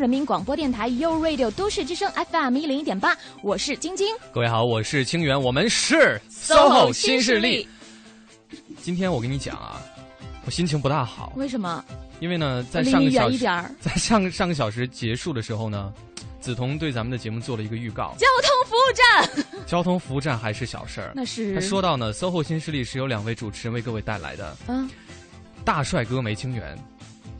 [0.00, 4.06] 人民广播电台 u Radio 都市之声 FM 一零一点八，我是晶晶。
[4.32, 7.68] 各位好，我是清源，我们是 SOHO 新势力。
[8.80, 9.78] 今天我跟你讲啊，
[10.46, 11.34] 我心情不大好。
[11.36, 11.84] 为什么？
[12.18, 13.44] 因为呢，在上个小时，
[13.78, 15.92] 在上上个小时结束的时候呢，
[16.40, 18.14] 梓潼对咱们的节目做了一个预告。
[18.16, 21.12] 交通服务站， 交通服务站还是小事儿。
[21.14, 24.56] 那是他说到呢，SOHO 新势力是由两位主持人为各位带来的。
[24.66, 24.88] 嗯，
[25.62, 26.74] 大帅哥梅清源。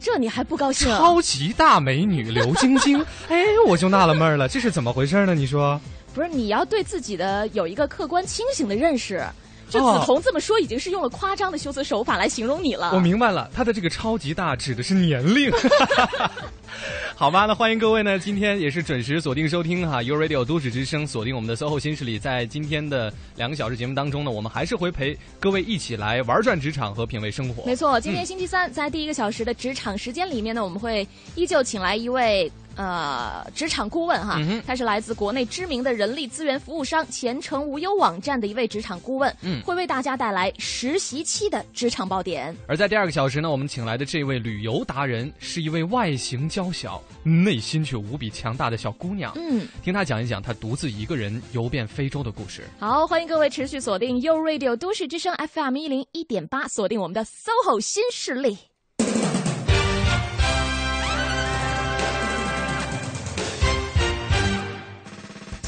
[0.01, 0.89] 这你还不高兴？
[0.89, 5.35] 超级大美女刘晶晶， 哎，我就纳了闷了，这是怎么回事呢？
[5.35, 5.79] 你说，
[6.15, 9.23] 不是你要对自己的有一个客观清醒的认识。
[9.71, 12.91] 就梓潼这么说，已经是用了夸张的修辞手法来形容你了。
[12.93, 15.51] 我明白了，他的这个超级大指的是年龄。
[17.17, 22.19] 好吧，那欢迎各位呢，今天也是准时锁定收听哈 u Radio 都市之声，锁定我们的 SOHO 新势力。
[22.19, 27.65] 在今天的两个小时节目当中呢，我们还是会陪各位一起来玩转职场和品味生活。
[27.67, 32.51] 没错，今天星期三，在第一个小时的职场时间里面呢，我们会依旧请来一位。
[32.81, 42.57] 呃，职场顾问哈，他是来自国内知名的人力资源服务商前程无忧网站的一位职场顾问，嗯，会为大家带来实习期的职场爆点。
[42.67, 52.65] 而在第二个小时呢，我们请来的这位旅游达人是一位外形娇小、内心却无比强大的小姑娘，嗯，听她讲一讲她独自一个人游遍非洲的故事。
[52.79, 58.70] 好，欢迎各位持续锁定 u Radio 都市之声 FM 一零一点八，锁定我们的 SOHO 新势力。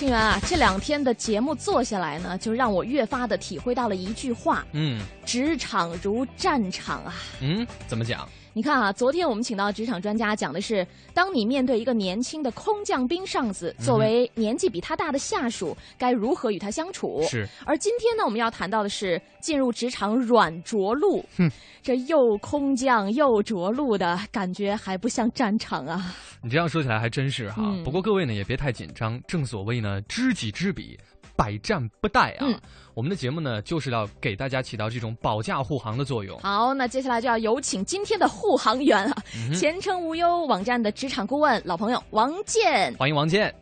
[0.02, 8.28] 清源啊，这两天的节目做下来呢，就让我越发的体会到了一句话，嗯，职场如战场啊，嗯，怎么讲？
[8.54, 17.22] 你看啊，昨天我们请到职场专家讲的是，当你面对一个年轻的空降兵上司，作为年纪比他大的下属，该如何与他相处？
[17.22, 17.48] 是。
[17.64, 21.24] 而今天呢，我们要谈到的是进入职场软着陆。
[21.38, 21.50] 哼，
[21.82, 26.14] 这又空降又着陆的感觉，还不像战场啊。
[26.42, 27.62] 你这样说起来还真是哈。
[27.82, 29.18] 不过各位呢，也别太紧张。
[29.26, 30.98] 正所谓呢，知己知彼。
[31.36, 32.60] 百战不殆啊！
[32.94, 36.38] 我们的节目呢，就是要给大家起到这种保驾护航的作用。
[36.40, 39.22] 好，那接下来就要有请今天的护航员啊，
[39.54, 43.54] 前程无忧网站的职场顾问老朋友王健，欢迎王健。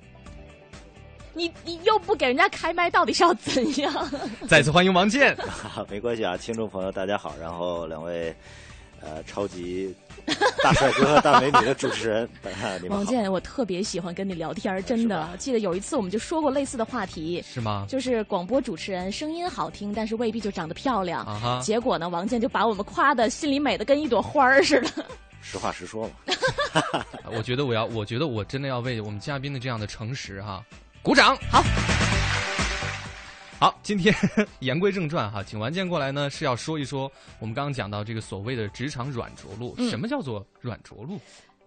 [1.33, 4.11] 你你又不给人家开麦，到底是要怎样？
[4.49, 5.37] 再次欢迎王健。
[5.89, 8.35] 没关系啊，听众朋友大家好，然后两位。
[9.03, 9.95] 呃，超级
[10.63, 12.29] 大帅哥、大美女的主持人，
[12.89, 15.29] 王健，我特别喜欢跟你聊天，真的。
[15.39, 17.87] 记得有一次我们就说过类似的话题，是吗？
[17.89, 21.27] 就是广播主持人声音好听，但是未必就长得漂亮。
[21.63, 25.05] 结果呢，王健就把我们夸的心里美的跟一朵花儿似的。
[25.43, 27.05] 实话实说嘛。
[27.33, 30.63] 我觉得我要，我觉得我真的要为我们嘉宾的这样的诚实哈
[31.03, 31.37] 鼓掌。
[31.51, 31.63] 好。
[33.61, 34.15] 好，今天
[34.61, 39.77] 言归正传哈，请王健过来呢，是要说一说我们刚刚讲到这个所谓的职场软着陆。
[39.91, 41.21] 什么叫做软着陆？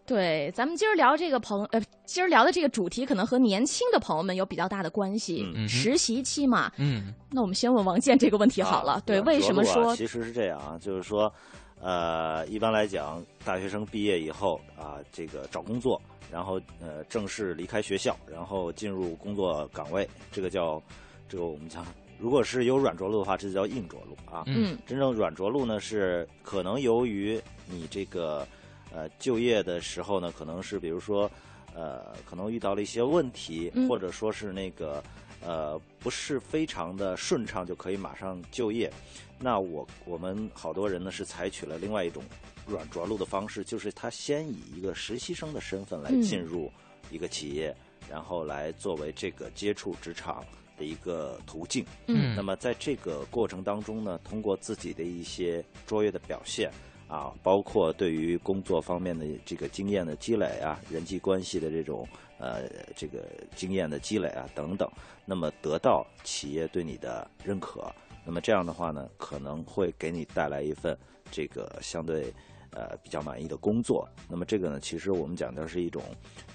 [0.03, 5.45] 对，咱们今儿聊这个朋呃，今儿聊的这个主题可能和年轻的朋友们有比较大的关系。
[5.67, 8.99] 实习期嘛，嗯，那我们先问王健这个问题好了。
[9.05, 9.95] 对，为什么说？
[9.95, 11.31] 其实是这样啊，就是说，
[11.79, 20.81] 呃，一般来讲，大学生毕业以后啊，这个找工作，然后呃，正式离开学校，然后进入工作岗位，这个叫。
[21.27, 21.85] 这个我们讲，
[22.19, 24.43] 如果是有软着陆的话，这就叫硬着陆啊。
[24.45, 28.47] 嗯，真正软着陆呢，是可能由于你这个
[28.93, 31.29] 呃就业的时候呢，可能是比如说
[31.73, 35.03] 呃，可能遇到了一些问题，或者说是那个
[35.43, 38.91] 呃不是非常的顺畅，就可以马上就业。
[39.39, 42.23] 那我我们好多人呢是采取了另外一种
[42.67, 46.71] 软着陆的方式，就是他先以一个实习生的身份来进入
[47.09, 47.75] 一个企业，
[48.07, 50.45] 然后来作为这个接触职场。
[50.77, 56.71] 的一个途径，嗯，那么在这个过程当中呢，通过自己的一些卓越的表现
[57.07, 62.07] 啊，包括对于工作方面的这个经验的积累啊，人际关系的这种
[62.39, 63.25] 呃这个
[63.55, 64.89] 经验的积累啊等等，
[65.25, 67.93] 那么得到企业对你的认可，
[68.25, 70.97] 那么这样的话呢，可能会给你带来一份
[71.31, 72.33] 这个相对
[72.71, 74.07] 呃比较满意的工作。
[74.27, 76.01] 那么这个呢，其实我们讲的是一种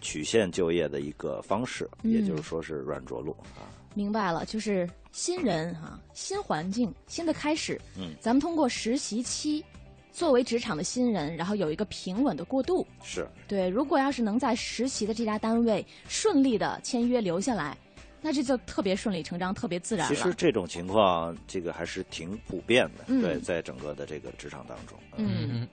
[0.00, 3.70] 曲线就业的一个方式，也就是说是软着陆啊。
[3.94, 7.80] 明白了，就是新人哈，新环境，新的开始。
[7.96, 9.64] 嗯，咱们通过实习期，
[10.12, 12.86] 作为职场的新人，然后有一个平稳的过渡。
[13.02, 17.76] 是对，如果要是能在实习的这家单位顺利的签约留下来，
[18.20, 20.14] 那这就特别顺理成章，特别自然了。
[20.14, 23.04] 其实这种情况，这个还是挺普遍的。
[23.20, 24.96] 对，在整个的这个职场当中。
[25.16, 25.66] 嗯，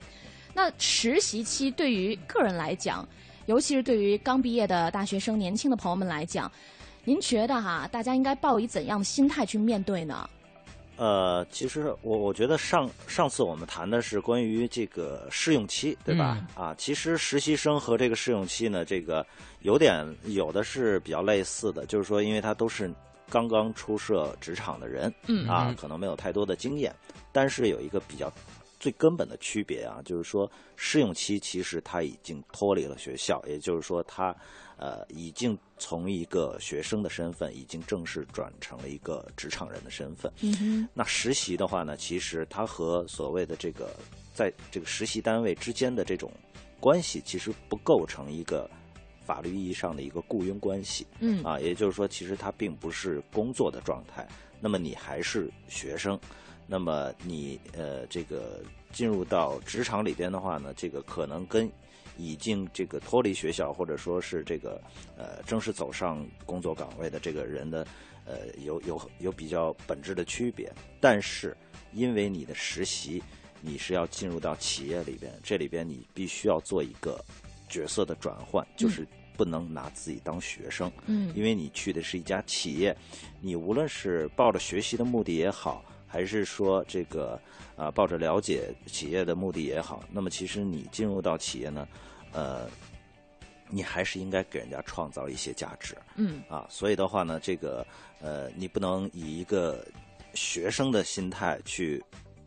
[0.52, 3.08] 那实习期对于个人来讲，
[3.46, 6.50] 尤其是对于刚毕业的大学生、年轻的朋友们来讲。
[7.06, 10.28] 您觉得哈，大家应该抱以怎样的心态去面对呢？
[10.96, 16.44] 呃，其实我我觉得上上次我们谈的是关于这个试用期，对吧？
[16.56, 19.24] 啊，其实实习生和这个试用期呢，这个
[19.60, 22.92] 有点有的是比较类似的，就是说，因为他都是
[23.30, 26.92] 刚刚出社职场的人，嗯啊，可能没有太多的经验，
[27.30, 28.32] 但是有一个比较
[28.80, 34.34] 最根本的区别啊，就是说试用期其实他已经脱离了学校，也就是说他。
[34.78, 40.30] 呃，已经从一个学生的身份，已经正式转成了一个职场人的身份。
[40.42, 43.90] 嗯那实习的话呢，其实它和所谓的这个
[44.34, 46.30] 在这个实习单位之间的这种
[46.78, 48.68] 关系，其实不构成一个
[49.24, 51.06] 法律意义上的一个雇佣关系。
[51.20, 54.28] 嗯啊，也就是说，其实它并不是工作的状态。
[54.60, 56.20] 那么你还是学生，
[56.66, 58.60] 那么你呃这个
[58.92, 61.66] 进入到职场里边的话呢，这个可能跟。
[62.16, 64.80] 已经这个脱离学校，或者说是这个
[65.16, 67.86] 呃正式走上工作岗位的这个人的
[68.24, 71.56] 呃有有有比较本质的区别，但是
[71.92, 73.22] 因为你的实习，
[73.60, 77.22] 你是要进入到企业里边，这里边你必须要做一个
[77.68, 82.96] 角色的转换，就是不能拿自己当学生，嗯，因为你去的是一家企业，
[83.40, 87.38] 你无论是抱着学习的目的也好，还是说这个
[87.76, 91.86] 啊抱着了解企业的目的也好，那么其实你进入到企业呢。
[92.32, 92.68] 呃，
[93.70, 97.86] 你还是应该给人家创造一些价值，嗯啊，所以的话呢，这个
[98.20, 99.86] 呃，你不能以一个
[100.34, 102.02] 学生的心态去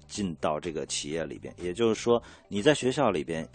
[0.07, 1.51] 进到这个企业里边。
[1.57, 3.47] 也就是说，你在学校里边，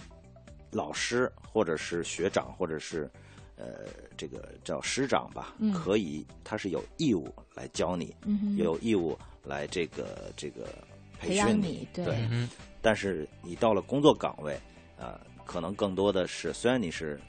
[0.73, 3.09] 老师或者是学长或者是
[3.57, 3.87] 呃
[4.17, 8.13] 这个叫师长吧，可以他是有义务来教你，
[8.57, 10.67] 有义务来这个这个
[11.25, 12.29] 培训你，对。
[12.83, 14.59] 但是你到了工作岗位，
[14.99, 15.21] 啊。
[15.47, 17.21] 可能更多的是，虽然你是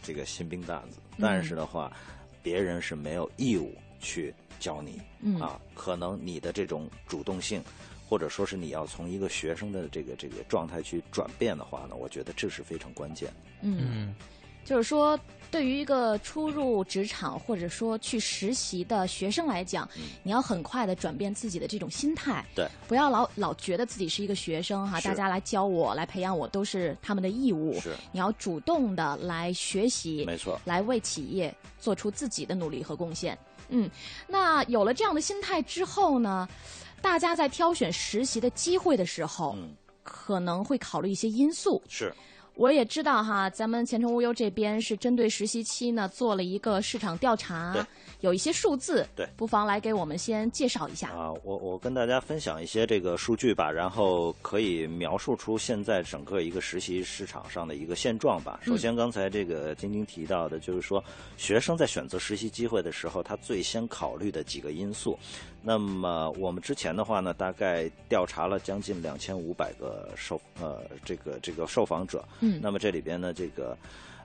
[0.00, 1.92] 这个新兵蛋子，但是的话，
[2.40, 5.00] 别人是没有义务去教你
[5.40, 5.60] 啊。
[5.74, 7.60] 可能你的这种主动性，
[8.08, 13.32] 或者说是你要从一个学生的这个这个状态去转变的话呢，我觉得这是非常关键。
[13.62, 14.14] 嗯。
[14.66, 15.18] 就是说，
[15.48, 19.88] 对于一个初入职场或者说去实习的学生来讲，
[20.24, 33.38] 你要很快的转变自己的这种心态，对，不要老老觉得自己是一个学生哈，大家来教我、来培养我都是他们的义务，是，你要主动的来学习，没错，来为企业做出自己的努力和贡献。
[33.68, 33.88] 嗯，
[34.26, 36.48] 那有了这样的心态之后呢，
[37.00, 39.70] 大家在挑选实习的机会的时候，嗯，
[40.02, 42.12] 可能会考虑一些因素，是。
[42.56, 47.86] 我也知道哈，咱们前程无忧这边是针对实习期呢做了一个市场调查，
[48.20, 51.30] 有一些数字，对，不妨来给我们先介绍一下啊。
[51.44, 58.58] 我我跟大家分享一些这个数据吧，然后可以描述出现在整个一个实习市场上的一个现状吧。
[58.62, 61.04] 首先，刚才这个晶晶提到的，就是说
[61.36, 65.18] 学生在选择实习机会的时候，他最先考虑的几个因素。
[65.68, 73.76] 那么我们之前的话呢，大概调查了将近两千五百个受呃这个这个受访者，嗯，那么这里边呢，这个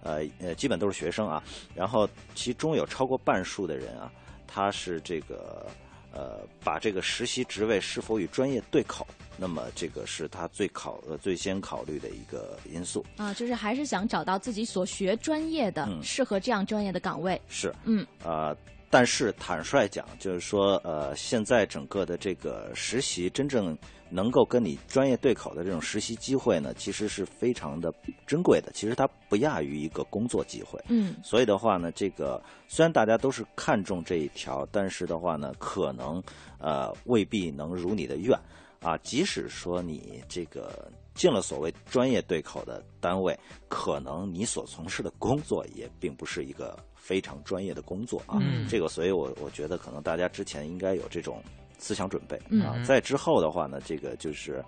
[0.04, 1.44] 呃呃基本都是学生啊，
[1.74, 4.12] 然后其中有超过半数的人啊，
[4.46, 5.66] 他是这个
[6.14, 13.04] 呃把这个实习职位是否与专业对口，那么这个是他最考呃最先考虑的一个因素。
[13.18, 17.42] 啊，就是还是想找到自己所学专业的适合这样专业的岗位。
[17.50, 17.74] 是。
[17.86, 18.06] 嗯。
[18.24, 18.56] 啊。
[18.92, 23.76] 但是坦率讲，就是说，呃，现在整个的这个实习真正
[24.10, 27.94] 能够跟你专业对口的这种实习机会呢，其实是非常的
[28.28, 28.70] 珍贵的。
[28.74, 30.78] 其实它不亚于一个工作机会。
[30.90, 31.16] 嗯。
[31.24, 36.22] 所以的话呢，这个虽然大家都是看重这一条，但是的话呢，可能
[36.60, 38.38] 呃未必能如你的愿
[38.82, 38.98] 啊。
[38.98, 43.40] 即使说你这个进了所谓专业对口的单位，
[43.70, 46.78] 可能你所从事的工作也并不是一个。
[47.02, 48.40] 非常专业的工作啊，
[48.70, 51.42] 这个，所以我我觉得可能大家之前应该有这种
[51.80, 52.78] 思想准备啊。
[52.86, 54.64] 在之后的话呢，这个就是，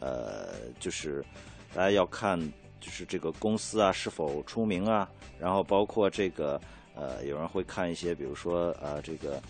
[0.00, 0.48] 呃，
[0.80, 1.24] 就是
[1.72, 2.38] 大家要看，
[2.80, 6.60] 就是这个公司啊是否出名啊，然后包括这个
[6.96, 9.40] 呃，有人会看一些，比如说呃，这个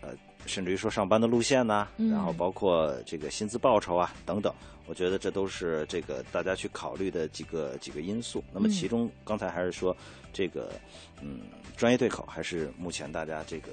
[0.00, 0.10] 呃，
[0.46, 4.54] 甚至于说上班的路线呐，然后包括这个薪资报酬啊等等，
[4.86, 8.42] 我觉得这都是这个大家去考虑的几个几个因素。
[8.52, 9.94] 那么其中刚才还是说。
[10.32, 10.72] 这个，
[11.20, 11.40] 嗯，
[11.76, 13.68] 专业对口还是目前大家这个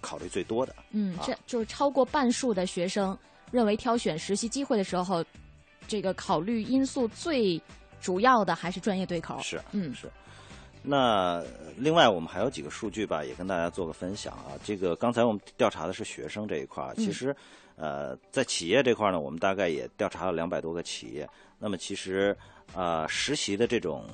[0.00, 0.74] 考虑最多的。
[0.90, 3.16] 嗯，这就是超过半数的学生
[3.50, 5.24] 认为挑选实习机会的时候，
[5.88, 7.60] 这个考虑因素最
[8.00, 9.38] 主要的还是专业对口。
[9.40, 10.08] 是，嗯，是。
[10.88, 11.42] 那
[11.76, 14.54] 另外我们还有几个数据吧，也跟大家做个分享啊。
[14.62, 17.34] 这个刚才我们调查的是学生这一块儿，其实
[17.74, 21.28] 呃，在企业这块呢，我们大概也调查了两百多个企业。
[21.58, 22.36] 那么其实
[22.74, 24.04] 啊，实习的这种。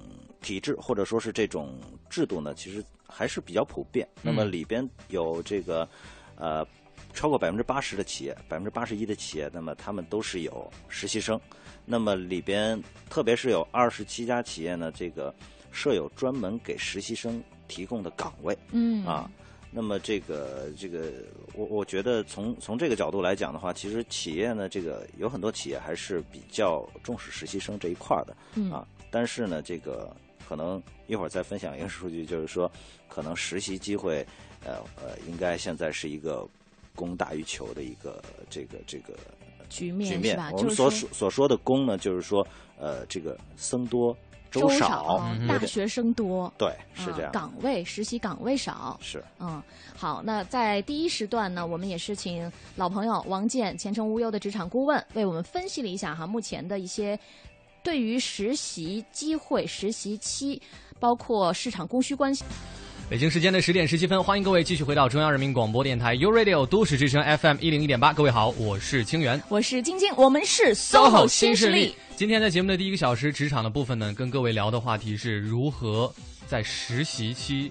[0.43, 1.79] 体制或者说是这种
[2.11, 4.05] 制度呢，其实还是比较普遍。
[4.23, 5.89] 那么里边有这个
[6.35, 6.67] 呃
[7.15, 11.41] 超过百分之八十的企业，百分之八十一的企业，那么他们都是有实习生。
[11.85, 15.33] 那么里边，特别是有二十七家企业呢，这个
[15.71, 18.59] 设有专门给实习生提供的岗位。
[18.73, 19.31] 嗯啊，
[19.75, 21.11] 那么这个这个，
[21.55, 28.37] 我我觉得从从这个角度来讲的话，其实企业呢，这个有很多企业还是比较重视实习生这一块儿的。
[28.55, 30.15] 嗯啊，但是呢，这个
[30.47, 32.71] 可能一会儿再分享一个数据，就是说，
[33.09, 34.27] 可能实习机会，
[34.63, 36.47] 呃呃，应该现在是一个
[36.95, 39.15] 供大于求的一个这个这个
[39.71, 40.39] 局面局面。
[40.53, 42.47] 我们所所所说的供呢，就是说，
[42.79, 44.15] 呃，这个僧多
[44.53, 48.99] 周少，大学生多，对，是这样，嗯岗位实习岗位少。
[49.01, 49.25] 是。
[49.41, 49.61] 嗯，
[49.97, 57.19] 好，那在第一时段呢，我们也是请老朋友王健，前程无忧的职场顾问，为我们分析了一下哈，目前的一些
[57.83, 60.61] 对于实习机会、实习期，
[61.01, 62.45] 包括市场供需关系。
[63.13, 68.11] 北京时间的十点十七分，欢迎各位继续回到中央人民广播电台 u Radio 都市之声 FM 一零一点八。
[68.11, 69.39] 各位好，我是清源。
[69.51, 71.95] 我是晶晶，我们是 SOHO 新势力。。
[72.17, 76.11] 今天在节目的第一个小时，职场的部分呢，跟各位聊的话题是如何
[76.47, 77.71] 在实习期，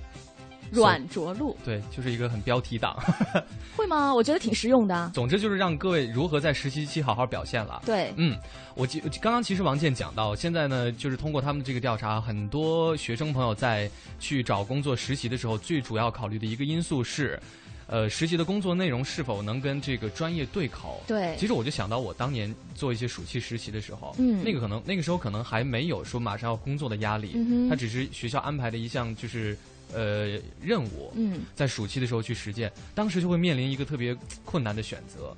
[0.72, 2.98] 软着陆对，就是一个很标题党。
[3.76, 4.14] 会吗？
[4.14, 5.12] 我觉得挺实用的。
[5.14, 7.82] 总之就是让各位如何在实习期好好表现了。
[7.86, 8.38] 对，嗯，
[8.76, 17.40] 我记刚刚其实王健讲到，现在呢，就是通过他们这个调查，很多学生朋友在去找工作实习的时候，最主要考虑的一个因素是，
[17.88, 21.02] 呃，实习的工作内容是否能跟这个专业对口。
[21.08, 29.58] 对其实我就想到我当年做一些暑期实习的时候，嗯那个可能那个时候可能还没有说马上要工作的压力，嗯哼它只是学校安排的一项就是
[29.94, 35.36] 呃任务，嗯在暑期的时候去实践，当时就会面临一个特别困难的选择，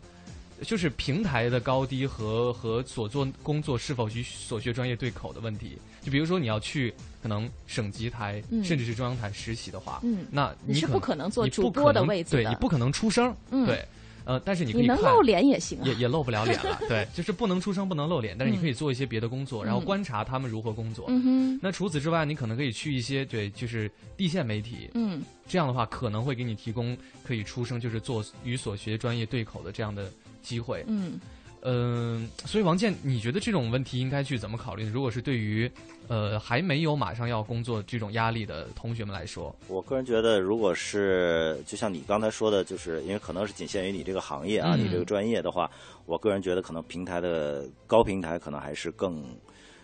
[0.62, 5.78] 就是平台的高低和和所做工作是否与所学专业对口的问题。
[6.02, 13.86] 就比如说你要去可能省级台、嗯甚至是中央台实习的话，嗯那你是可不可能做你不主播的可能位置的对你不可能出声，嗯对，
[14.26, 15.84] 呃，但是你可以你能露脸也行啊。
[15.86, 21.06] 也也露不了脸了， 对，就是不能出声，不能露脸，但是你可以做一些别的工作，然后嗯观察他们如何工作。
[21.10, 30.12] 嗯哼，那除此之外，你可能可以去一些对，就是地线媒体，嗯这样的话可能会给你提供可以出声，就是做与所学专业对口的这样的
[30.42, 30.84] 机会。
[30.88, 31.20] 嗯。
[31.66, 34.84] 嗯、所以王健，你觉得这种问题应该去怎么考虑？
[34.86, 35.72] 如果是对于
[36.10, 45.72] 呃还没有马上要工作这种压力的同学们来说，我个人觉得，如果是就像你刚才说的，就是因为可能是仅限于你这个行业啊，嗯你这个专业的话，
[46.06, 49.24] 我个人觉得可能平台的高平台可能还是更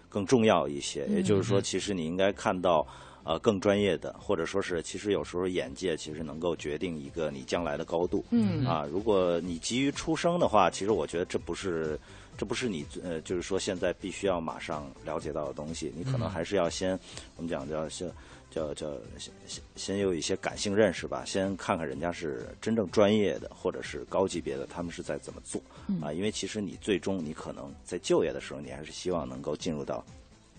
[0.09, 1.05] 更重要一些。
[1.07, 2.85] 也就是说，其实你应该看到
[3.29, 8.25] 呃更专业的，或者说是其实有时候眼界其实能够决定一个你将来的高度。
[8.31, 11.99] 嗯啊，如果你急于出生的话，其实我觉得这不是。
[12.39, 16.97] 这不是你呃，就是说现在必须要马上了解到的东西，你可能还是要先，
[17.35, 18.09] 我们讲叫先
[18.49, 25.61] 叫叫先先先有一些感性认识吧，先看看人家是真正专业的或者是高级别的，他们是在怎么做、
[26.01, 26.13] 啊？
[26.13, 30.01] 因为其实你最终你可能在就业的时候，你还是希望能够进入到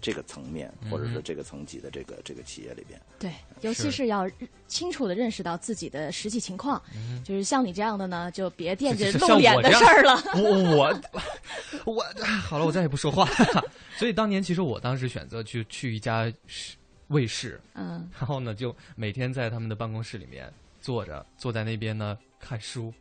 [0.01, 3.01] 这个层面或者说这个层级的这个这个企业里边。
[3.19, 4.29] 对，尤其是是要
[4.67, 6.83] 清楚的认识到自己的实际情况。
[7.25, 10.23] 就是像你这样的呢，就别惦记 露脸的事儿了。
[10.35, 10.95] 我
[11.85, 12.05] 我我
[12.43, 13.29] 好了，我再也不说话。
[13.97, 16.77] 所以当年其实我当时选择去去一家是
[17.09, 22.93] 卫视，嗯，然后呢就每天在他们的办公室里面坐着，坐在那边呢看书。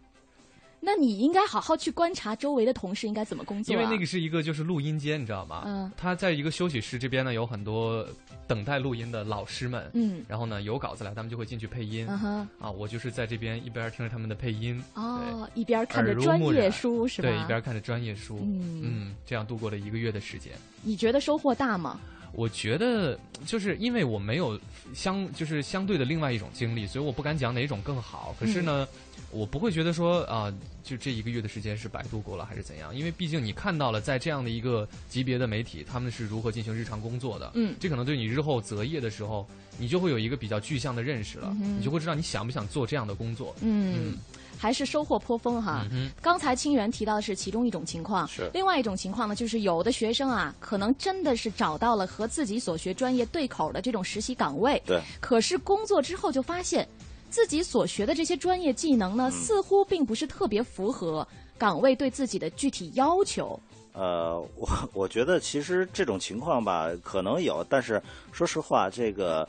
[0.79, 5.63] 那你应该好好去观察周围的同事应该怎么工作、啊，因为那个是一个就是录音间，你知道吗？
[5.65, 8.07] 嗯他在一个休息室这边呢，有很多
[8.47, 9.89] 等待录音的老师们。
[9.93, 12.05] 嗯然后呢，有稿子来，他们就会进去配音。
[12.09, 17.27] 嗯哼，啊，我就是在这边一边听着他们的配音，哦，一边看着专业书是吧？
[17.29, 20.53] 对，一边看着专业书，嗯嗯，这样度过了一个月的时间。
[20.81, 21.99] 你觉得收获大吗？
[22.33, 24.59] 我觉得就是因为我没有
[24.93, 28.35] 相就是相对的另外一种经历，所以我不敢讲哪种更好。
[28.39, 28.87] 可是呢，
[29.31, 37.51] 我不会觉得说啊、就这一个月的时间是白度过了还是怎样，因为毕竟你看到了在这样的一个级别的媒体，他们是如何进行日常工作的。
[37.55, 43.55] 嗯这可能对你日后择业的时候，你就会有一个比较具象的认识了，你就会知道你想不想做这样的工作。
[43.61, 44.17] 嗯，
[44.59, 45.85] 还是收获颇丰哈。
[45.89, 48.51] 嗯刚才清源提到的是其中一种情况，是。
[48.53, 56.85] 另外一种情况呢，就是有的学生啊，可能真的是找到了和自己所学专业对口的这种实习岗位，对，可是工作之后就发现，
[57.29, 61.25] 自己所学的这些专业技能呢，似乎并不是特别符合
[61.57, 63.57] 岗位对自己的具体要求。
[63.93, 68.01] 呃，我我觉得其实这种情况吧，可能有，但是
[68.31, 69.47] 说实话，这个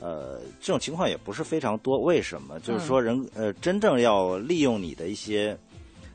[0.00, 2.00] 呃，这种情况也不是非常多。
[2.00, 2.58] 为什么？
[2.60, 5.56] 就是说人呃，真正要利用你的一些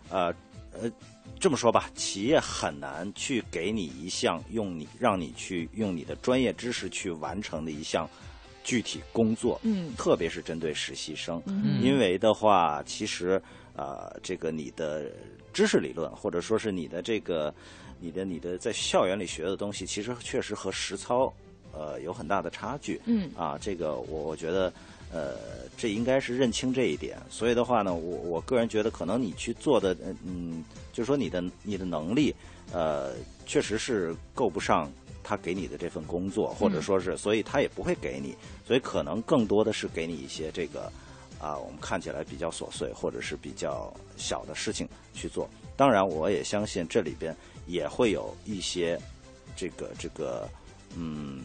[0.09, 0.33] 呃
[0.73, 0.91] 呃，
[1.39, 8.09] 这么说吧，企业很难去给你一项用你让你去用你的专业知识去完成的一项
[8.63, 13.41] 具体工作，嗯特别是针对实习生，嗯因为的话，其实
[13.75, 15.05] 啊，这个你的
[15.53, 17.53] 知识理论，或者说是你的这个
[17.99, 21.31] 你的你的在校园里学的东西，其实确实和实操
[21.75, 23.01] 呃有很大的差距。
[23.05, 24.71] 嗯啊，这个我我觉得。
[25.13, 25.37] 呃，
[25.77, 32.35] 这应该是认清这一点，所以的话呢，我我个人觉得，可能你去做的，嗯，就是说你的你的能力，
[32.73, 33.13] 呃，
[33.45, 34.91] 确实是够不上
[35.23, 40.91] 他给你的这份工作，或者说是，所以他也不会给你，所以可能更多的是给你一些这个
[41.39, 45.47] 啊，我们看起来比较琐碎或者是比较小的事情去做。
[45.77, 47.33] 当然，我也相信这里边
[47.67, 48.99] 也会有一些
[49.55, 50.49] 这个这个，
[50.97, 51.43] 嗯，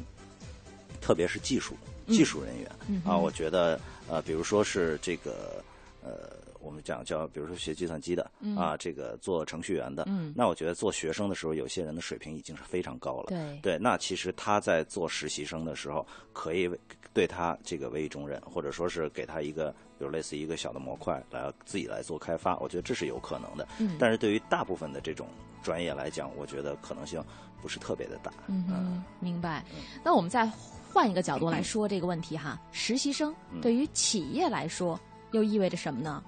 [1.00, 1.75] 特别是技术。
[2.07, 3.78] 技术人员嗯啊，我觉得
[4.09, 5.62] 呃，比如说是这个
[6.02, 13.26] 呃，我们讲叫，比如说学计算机的啊，这个做程序员的，嗯那我觉得做学生的时候，有些人的水平已经是非常高了。
[13.28, 16.69] 对对，那其实他在做实习生的时候，可以
[17.14, 23.69] 对他这个委以重任，或者说是给他一个，比如类似一个小的模块来自己来做开发，我觉得这是有可能的。
[23.78, 25.28] 嗯，但是对于大部分的这种
[25.62, 27.23] 专业来讲，我觉得可能性
[27.62, 28.33] 不是特别的大。
[28.49, 29.64] 嗯，明白。
[30.02, 30.50] 那我们再。
[30.92, 34.99] 换一个角度来说这个问题哈，实习生对于企业来说
[35.30, 36.23] 又意味着什么呢？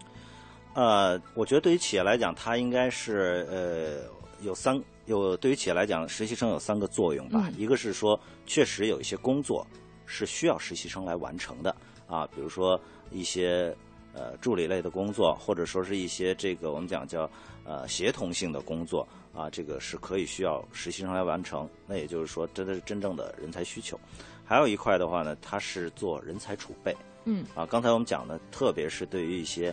[0.75, 4.09] 呃，我觉得对于企业来讲，它应该是呃
[4.43, 7.51] 有三有对于企业来讲，实习生有三个作用吧。
[7.59, 9.67] 一个是说，确实有一些工作
[10.07, 11.75] 是需要实习生来完成的
[12.07, 13.77] 啊，比如说一些
[14.15, 17.29] 呃助理类的工作，或者说是一些这个我们讲叫
[17.65, 21.69] 呃协同性的工作啊，这个是可以需要实习生来完成。
[21.87, 23.99] 那也就是说，真的是真正的人才需求。
[24.45, 26.95] 还有一块的话呢，它是做人才储备。
[27.25, 27.45] 嗯。
[27.55, 29.71] 啊，刚才我们讲的，特别是对于一些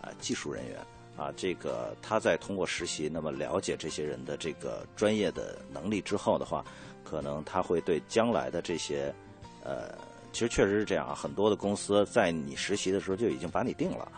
[0.00, 0.78] 啊技术人员
[1.16, 6.64] 啊，这个他在通过实习，那么了解这些人的这个专业的能力之后的话，
[7.04, 9.14] 可能他会对将来的这些
[9.62, 9.94] 呃，
[10.32, 14.10] 其实确实是这样啊，很多的公司在你实习的时候就已经把你定了，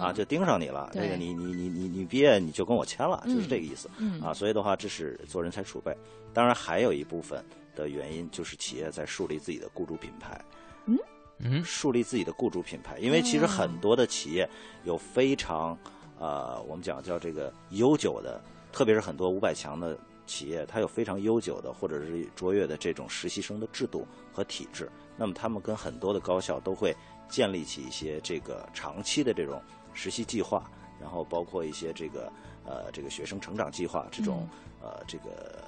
[0.00, 0.90] 啊，就盯上你了。
[0.92, 3.90] 这个你你你你你毕业你就跟我签了，就是这个意思。
[3.98, 4.20] 嗯。
[4.20, 5.96] 啊，所以的话，这是做人才储备。
[6.32, 7.44] 当然，还有一部分。
[7.74, 10.38] 的原因就是企业在树立自己的雇主品牌，
[10.84, 10.94] 嗯
[11.38, 14.46] 嗯，树立自己的雇主品牌，因为其实很多的企业
[14.84, 15.74] 有非常
[16.18, 18.38] 呃，我们讲叫这个悠久的，
[18.72, 24.86] 特别是很多五百强的企业，它有非常悠久的或者是卓越的这种实习生的制度和体制。
[25.16, 26.94] 那么他们跟很多的高校都会
[27.28, 29.60] 建立起一些这个长期的这种
[29.94, 30.70] 实习计划，
[31.00, 32.32] 然后包括一些这个
[32.64, 34.48] 呃这个学生成长计划这种
[34.80, 35.60] 呃这个。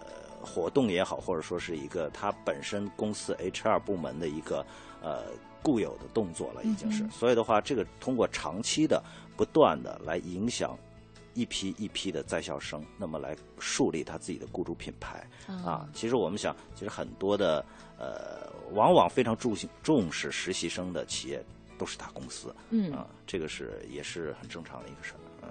[0.46, 4.62] 活动也好，或者说是一个它本身公司 HR 部门的一个
[5.02, 5.22] 呃
[5.62, 7.08] 固有的动作了，已经是。
[7.08, 9.02] 所以的话，这个通过长期的
[9.38, 10.78] 不断的来影响
[11.34, 15.88] 一批一批的在校生，那么来树立他自己的雇主品牌啊。
[15.92, 17.64] 其实我们想，其实很多的
[17.98, 21.44] 呃，往往非常重重视实习生的企业
[21.76, 25.48] 都是大公司，嗯啊，这个是也是很正常的一个事儿，嗯。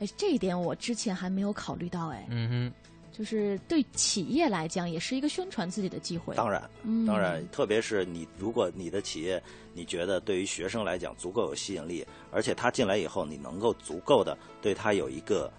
[0.00, 2.26] 哎，这一点我之前还没有考虑到，哎。
[2.30, 2.91] 嗯哼。
[3.12, 6.34] 就是对企业来讲，也是一个宣传自己的机会。
[6.34, 6.68] 当然，
[7.06, 9.40] 当然，特别是你，如果你的企业
[9.74, 15.52] 你觉得对于学生来讲足够有吸引力，而且他进来以后，你能够足够的对他有一个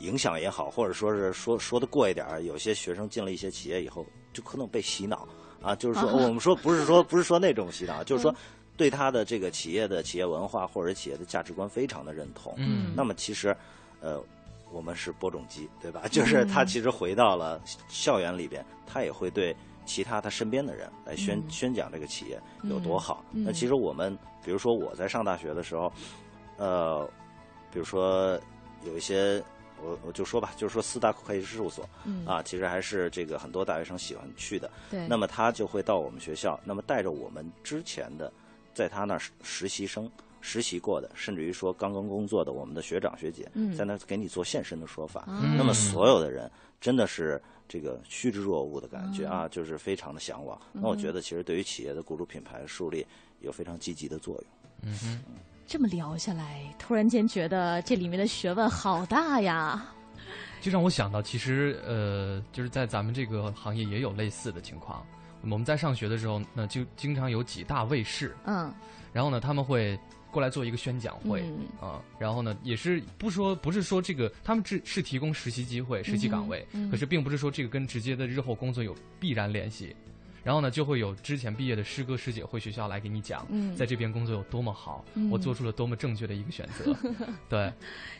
[0.00, 5.26] 影响也好，或者说是说说的过一点儿，有些学生进了一些企业以后，就可能被洗脑
[5.62, 5.74] 啊。
[5.74, 8.34] 就是说， 我们说不是说不是说那种洗脑，就是说
[8.76, 12.52] 对他的这个企业的企业文化或者企业的价值观非常的认同。
[12.58, 13.56] 嗯，那么其实，
[14.00, 14.22] 呃。
[14.70, 16.02] 我们是播种机，对吧？
[16.10, 19.54] 就是他其实回到了校园里边，他也会对
[19.84, 23.24] 其他他身边的人来宣宣讲这个企业有多好。
[23.30, 25.92] 那其实我们，比如说我在上大学的时候，
[26.56, 27.08] 呃，
[27.72, 28.38] 比如说
[28.84, 29.42] 有一些，
[29.82, 31.88] 我我就说吧，就是说四大会计师事务所，
[32.26, 34.70] 啊，其实还是这个很多大学生喜欢去的。
[34.90, 35.06] 对。
[35.08, 38.32] 那么他就会到我们学校，那么带着我们之前的
[38.74, 40.10] 在他那儿实习生。
[40.40, 45.24] 实习过的，甚至于说刚刚工作的我们的学长学姐，在那给你做现身的说法。
[45.56, 50.58] 那么所有的人真的是这个趋之若鹜的感觉啊，就是非常的向往。
[50.72, 53.04] 那我觉得其实对于企业的雇主品牌树立
[53.40, 54.44] 有非常积极的作用。
[54.82, 55.20] 嗯哼，
[55.66, 59.92] 这么聊下来，突然间觉得这里面的学问好大呀。
[60.60, 65.04] 就让我想到，其实呃，就是在咱们这个行业也有类似的情况。
[65.42, 68.72] 我们在上学的时候，那就经常有几大卫视，嗯，
[69.12, 69.98] 然后呢，他们会。
[70.30, 71.42] 过来做一个宣讲会
[71.80, 79.94] 啊，然后呢，也是不说不是说这个，他们是是提供实习机会、实习岗位，可是并不是说这个跟直接的日后工作有必然联系。
[80.44, 86.96] 然后呢，就会有之前毕业的师哥师姐回学校来给你讲，在这边工作有多么好，我做出了多么正确的一个选择。
[87.50, 87.70] 对，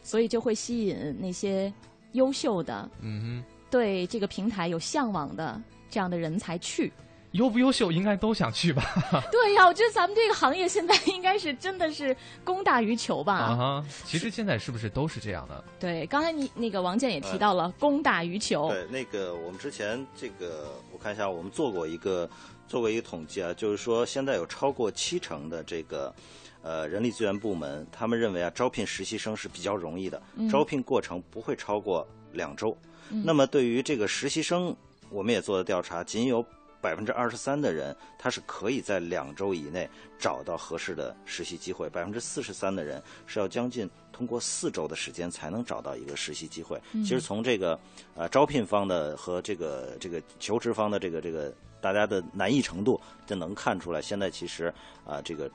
[0.03, 1.73] 所以就会吸引那些
[2.13, 6.93] 优秀的，嗯，对这个平台有向往的这样的人才去。
[7.33, 8.83] 优不优秀应该都想去吧？
[9.31, 13.35] 对呀，我觉得咱们这个行业现在应该是真的是供大于求吧？
[13.35, 15.63] 啊哈，其实现在是不是都是这样的？
[15.79, 18.71] 对，刚才你那个王健也提到了供大于求。
[18.71, 22.29] 对，那个我们之前这个我看一下，我们做过一个
[22.67, 26.15] 做过一个统计啊，就是说现在有超过七成的这个
[26.63, 32.77] 呃人力资源部门，他们认为啊招聘实习生是比较容易的，招聘过程不会超过两周。
[33.11, 34.75] 那么对于这个实习生，
[35.11, 36.43] 我们也做了调查，仅有。
[36.81, 39.89] 百分之二十三的人，他是可以在两周以内
[40.19, 46.81] 找到合适的实习机会；百分之四十三的人是要将近通过四周的时间才能找到一个实习机会。
[46.93, 47.79] 其实从这个
[48.15, 54.73] 呃招聘方的和这个这个求职方的这个这个大家的难易程度，就能看出来，现在其实
[55.05, 55.51] 啊这个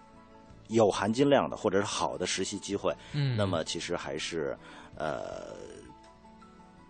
[0.68, 4.58] 有含金量的或者是好的实习机会，嗯，那么其实还是
[4.96, 5.56] 呃。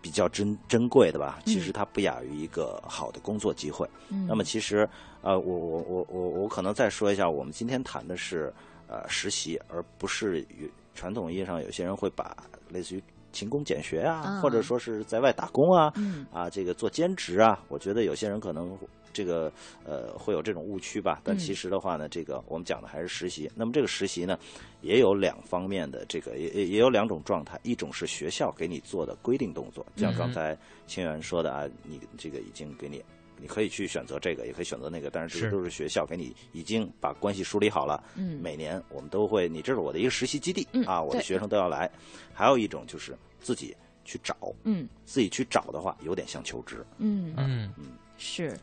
[0.04, 3.88] 比较珍珍贵的吧，其实它不亚于一个好的工作机会。
[4.28, 4.86] 那么其实，
[5.22, 8.52] 呃，我我我我我可能再说一下，我们今天谈的是
[8.86, 10.46] 呃实习，而不是
[10.94, 12.36] 传统意义上有些人会把
[12.68, 15.90] 类似于勤工俭学啊，或者说是在外打工啊，
[16.30, 18.76] 啊这个做兼职啊，我觉得有些人可能。
[19.14, 19.50] 这个
[19.86, 23.50] 呃会有这种误区吧，但其实的话呢，这个我们讲的还是实习。
[23.54, 24.38] 那么这个实习呢，
[24.82, 27.58] 也有两方面的这个，也也也有两种状态。
[27.62, 33.02] 一种是学校给你做的规定动作，像刚才清源说的啊，你这个已经给你，
[33.40, 38.02] 你可以去选择这个，也可以选择那个，但是这个都是学校给你已经把关系梳理好了。
[38.16, 41.90] 嗯，每年我们都会，你这是我的一个实习基地啊，我的学生都要来。
[42.32, 43.74] 还有一种就是自己
[44.04, 46.84] 去找，嗯，自己去找的话，有点像求职。
[46.98, 48.58] 嗯嗯嗯，是。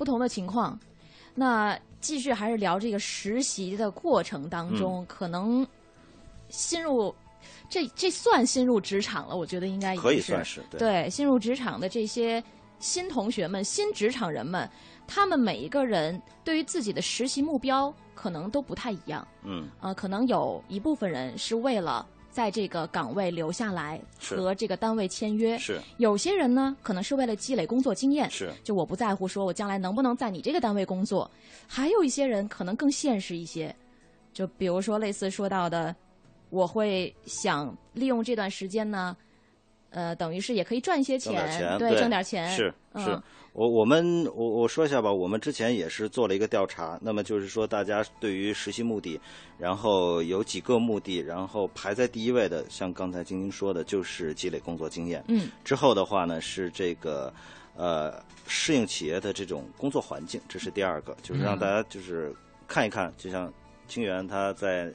[0.00, 0.80] 不同的情况，
[1.34, 5.66] 那继续还是聊这个实习的过程当中，可能
[6.48, 7.14] 新入
[7.68, 12.42] 这这算新入职场了，我觉得应该可以算是对新入职场的这些
[12.78, 14.66] 新同学们、新职场人们，
[15.06, 19.28] 他们每一个人对于自己的实习目标可能都不太一样。
[19.44, 22.06] 嗯，呃，可能有一部分人是为了。
[22.30, 25.80] 在这个岗位留下来和这个单位签约，是。
[25.96, 28.52] 有些人呢，可能是为了积累工作经验，是。
[28.62, 31.30] 就我不在乎说我将来能不能在你这个单位工作，
[31.66, 33.74] 还有一些人可能更现实一些，
[34.32, 35.94] 就比如说类似说到的，
[36.50, 39.16] 我会想利用这段时间呢，
[39.90, 43.20] 呃，等于是也可以赚一些钱，对，挣点钱，是是。
[43.52, 49.20] 我我们我我说一下吧，我们之前也是做了一个调查，那么就是说大家对于实习目的，
[49.58, 55.24] 然后有几个目的，然后排在第一位的，像刚才晶晶说的，就是积累工作经验。
[55.26, 55.48] 嗯。
[55.64, 57.32] 之后的话呢，是这个
[57.74, 62.32] 呃适应企业的这种工作环境，这是第二个，就是让大家就是
[62.68, 63.52] 看一看，就像
[63.88, 64.92] 清源他在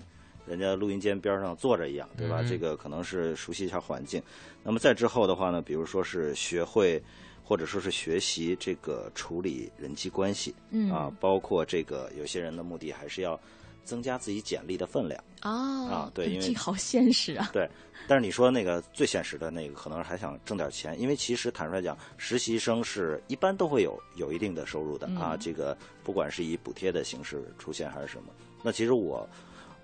[0.47, 2.43] 人家录音间边上坐着一样，对吧？
[2.43, 4.21] 这个可能是熟悉一下环境。
[4.63, 7.01] 那么再之后的话呢，比如说是学会。
[7.47, 13.39] 或者说是学习这个处理人际关系，嗯啊，包括这个有些人的目的还是要
[13.83, 17.69] 增加自己简历的分量啊啊，对，因为好现实啊，对。
[18.07, 25.37] 但是你说那个最现实的那个，可能还想挣点钱，因为其实坦率讲，实习生是一般都会有有一定的收入的啊。
[25.39, 29.29] 这个不管是以补贴的形式出现还是什么，那其实我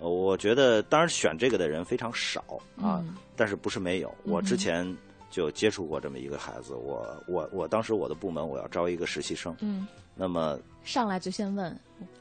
[0.09, 2.43] 我觉得，当然选这个的人非常少
[2.81, 3.03] 啊，
[3.35, 4.95] 但是不是没有，我之前。
[5.31, 11.73] 就接触过这么一个孩子，我我我当时我的部门我要招一个实习生，嗯，那么上来就先问，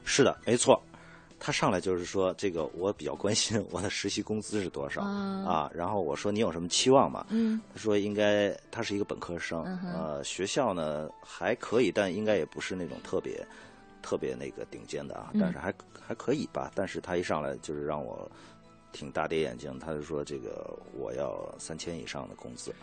[0.05, 0.81] 是的，没错，
[1.37, 7.25] 他上来就是说这个我比较关心 我的实习工资是多少啊，然后我说你有什么期望吗？
[7.31, 9.61] 嗯，他说应该他是一个本科生，
[9.93, 13.45] 呃，学校呢还可以，但应该也不是那种特别
[14.01, 18.29] 特别那个顶尖的啊，但是还还可以吧，但是他一上来就是让我。
[18.93, 22.75] 挺大跌眼镜，他就说这个我要三千以上的工资，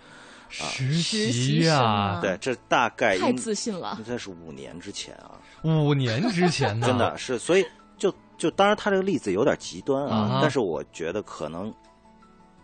[0.48, 5.32] 实习啊，对，这大概太自信了，这是五年之前啊，
[5.64, 7.66] 五年之前呢， 真的是，所以
[7.98, 11.70] 就就当然他这个例子有点极端啊，但是我觉得可能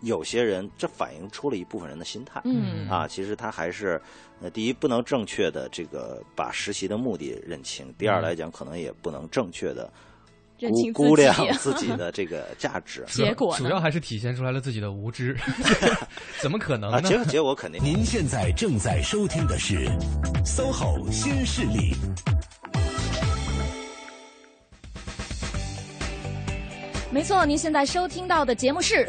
[0.05, 4.01] 有些人这反映出了一部分人的心态，嗯啊，其实他还是
[4.41, 9.91] 呃，第一不能正确的这个把实习的目的认清，第二来讲可能也不能正确的。
[10.61, 15.37] 估估量自己 的这个价值， 结果主要还是体现出来了自己的无知，
[16.41, 17.03] 怎么可能呢？
[17.03, 17.83] 结果结果肯定。
[17.83, 19.87] 您现在正在收听的是
[20.45, 21.93] SOHO 新势力。
[27.11, 29.07] 没错，您现在收听到的节目是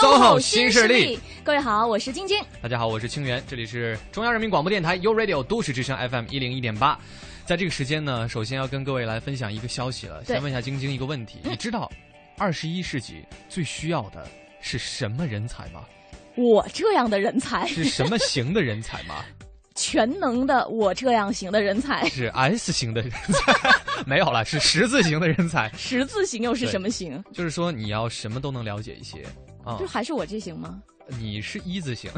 [0.00, 1.18] SOHO 新势力。
[1.42, 2.40] 各位好，我是晶晶。
[2.62, 6.96] 大家好，我是清源，这里是中央人民广播电台 u Radio 都市之声 FM 一零一点八。
[7.44, 10.24] 在这个时间呢，首先要跟各位来分享一个消息了。
[10.24, 11.90] 先问一下晶晶一个问题：你知道
[12.36, 14.24] 二十一世纪最需要的
[14.60, 15.84] 是什么人才吗？
[16.36, 19.24] 我这样的人才是什么型的人才吗？
[19.74, 22.08] 全能的我这样型的人才。
[22.08, 23.52] 是 S 型的人才，
[24.06, 25.72] 没有了，是十字型的人才。
[25.76, 27.20] 十字型又是什么型？
[27.32, 29.24] 就是说你要什么都能了解一些
[29.68, 29.76] 啊。
[29.78, 30.80] 就还是我这型吗？
[31.18, 32.10] 你是一字型。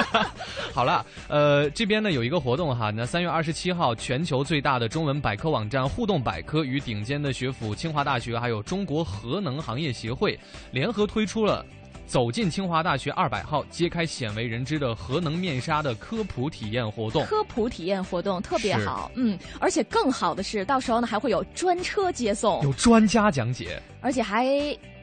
[0.72, 10.38] 好了，呃，这边呢有一个活动哈，那三月二十七号，全球最大的中文百科网站互动百科与顶尖的学府清华大学还有中国核能行业协会
[10.70, 11.64] 联合推出了。
[12.04, 17.24] 走进清华大学二百号，揭开鲜为人知的核能面纱的科普体验活动。
[17.24, 24.46] 科普体验活动特别好，嗯，而且更好的是，到时候呢还会有专车接送，有专家讲解，而且还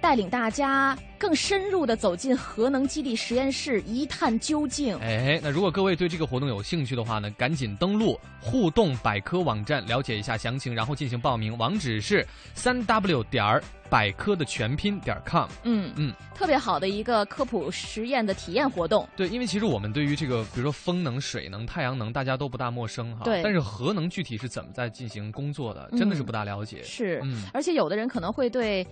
[0.01, 4.97] 带领大家更深入的走进核能基地实验室，一探究竟。
[4.99, 11.57] 哎，那如果各位对这个活动有兴趣的话呢，赶紧登录互动百科网站了解一下详情，然后进行报名。
[11.57, 13.63] 网址是三 w 点儿。
[13.89, 19.09] 百科的全拼点 com，嗯嗯，特别好的一个科普实验的体验活动。
[19.17, 23.23] 对，因为其实我们对于这个，比如说风能、水能、太阳能，大家都不大陌生哈。
[23.23, 23.41] 对。
[23.41, 26.83] 但是核能具体是怎么在进行工作的，真的是不大了解。
[26.83, 27.45] 是，嗯。
[27.51, 28.85] 而且有的人可能会对。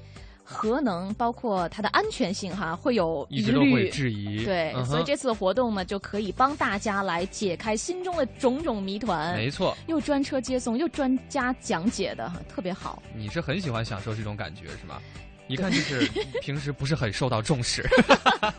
[0.49, 4.45] 核能包括它的安全性哈，会有疑虑、质疑。
[4.45, 9.35] 对，所以这次活动呢，就可以帮大家来解开心中的种种谜团。
[9.35, 13.03] 没错，又专车接送，又专家讲解的，特别好。
[13.13, 15.01] 你是很喜欢享受这种感觉是吗？
[15.47, 16.09] 一看就是
[16.41, 17.87] 平时不是很受到重视。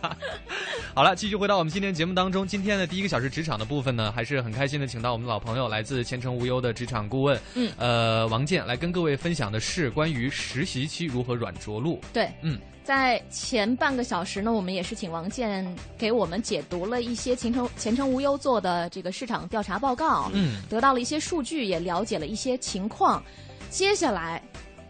[0.95, 2.47] 好了，继续回到我们今天节目当中。
[2.47, 12.01] 今天的第一个小时职场的部分呢，还是很开心的，请到我们的老朋友，来自前程无忧的职场顾问，嗯，呃，王健来跟各位分享的是关于实习期如何软着陆。
[12.13, 15.65] 对，嗯，在前半个小时呢，我们也是请王健
[15.97, 23.23] 给我们解读了一些前程前程无忧做的这个市场调查报告，嗯，得到了一些数据，也了解了一些情况。
[23.71, 24.43] 接下来，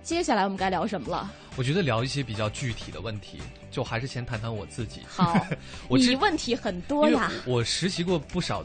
[0.02, 1.30] 接下来我们该聊什么了？
[1.58, 5.00] 我觉得聊一些比较具体的问题，就还是先谈谈我自己。
[5.08, 5.44] 好，
[5.90, 7.32] 你问题很多呀。
[7.44, 8.64] 我实习过不少，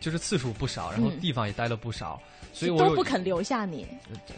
[0.00, 2.20] 就是次数不少，然后地方也待了不少，
[2.52, 3.86] 所以我都不肯留下你。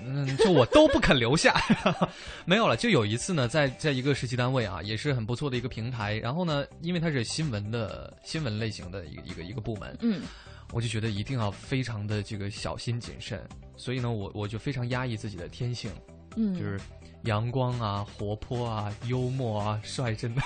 [0.05, 1.59] 嗯，就我都不肯留下。
[2.45, 6.17] 没有了，就有一次呢，在在一个实习单位啊，也是很不错的一个平台。
[6.17, 10.21] 然后呢，因为它是新闻的新闻类型的一个一个一个部门，嗯，
[10.71, 13.43] 我就觉得一定要非常的这个小心谨慎。
[13.75, 15.91] 所以呢，我我就非常压抑自己的天性，
[16.37, 16.79] 嗯，就是。
[17.23, 20.43] 阳光啊，活泼啊，幽默啊，率真的，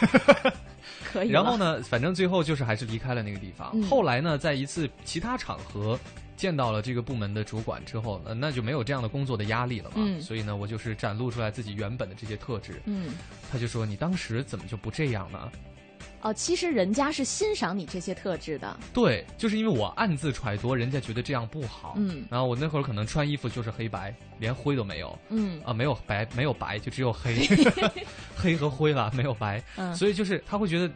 [1.05, 1.29] 可以。
[1.31, 3.81] 然后呢，反正最后就是还是离开了那个地方。
[3.83, 5.99] 后来呢，在一次其他场合
[6.37, 10.21] 见到了这个部门的主管之后，那那就没有这样的工作的压力了嘛。
[10.21, 12.83] 所以呢，我就是展露出来自己原本的这些特质。
[12.87, 13.15] 嗯，
[13.51, 15.51] 他就说：“你当时怎么就不这样呢？”
[16.25, 18.75] 哦，其实人家是欣赏你这些特质的。
[18.95, 21.95] 对，就是因为我暗自揣度，人家觉得这样不好。
[21.99, 22.25] 嗯。
[22.31, 25.19] 然后我那会儿可能穿衣服就是黑白，连灰都没有。
[25.29, 25.61] 嗯。
[25.65, 27.47] 啊，没有白，没有白，就只有黑，
[28.35, 29.63] 黑和灰了，没有白。
[29.77, 29.95] 嗯。
[29.95, 30.91] 所以就是他会觉得，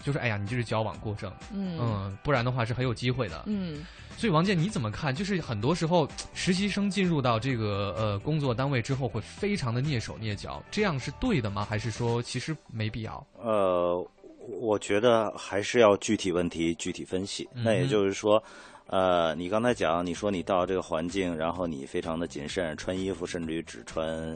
[0.00, 1.28] 就是哎呀，你就是矫枉过正。
[1.52, 1.76] 嗯。
[1.80, 3.42] 嗯，不然的话是很有机会的。
[3.46, 3.84] 嗯。
[4.16, 5.12] 所以王健你怎么看？
[5.12, 11.66] 就是很多时候实习生进入到这个呃工作单位之后，会非常的蹑手蹑脚，这样是对的吗？
[11.68, 13.26] 还是说其实没必要？
[13.42, 14.06] 呃。
[14.48, 17.48] 我觉得还是要具体问题具体分析。
[17.52, 18.42] 那也就是说，
[18.86, 24.34] 呃，你刚才讲，你说你到这个环境，然后你非常的谨慎，穿衣服甚至于只穿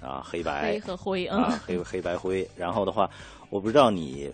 [0.00, 2.46] 啊黑白黑和灰啊黑黑白灰。
[2.56, 3.08] 然后的话，
[3.48, 4.30] 我不知道你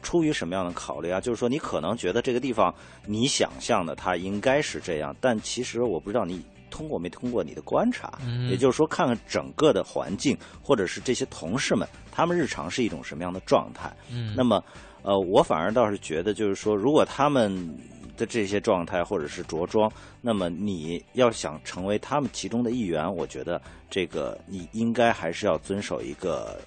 [0.00, 1.20] 出于什么样的考虑啊？
[1.20, 2.74] 就是说，你可能觉得这个地方
[3.06, 6.42] 你想象的它应该是这样，但其实我不知道你。
[6.72, 8.18] 通过没通过你的观察，
[8.50, 13.94] 也就是说，看看整个的环境，或者是这些同事们，他们日常是一种什么样的状态。
[14.10, 14.64] 嗯，那么，
[15.02, 17.78] 呃，我反而倒是觉得，就是说，如果他们
[18.16, 26.58] 的这些状态或者是着装，那么你要想成为他们其中的一员，我觉得这个你应该还是要遵守一个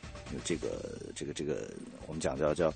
[0.43, 0.69] 这个
[1.15, 1.67] 这个这个
[2.07, 2.71] 我们讲叫叫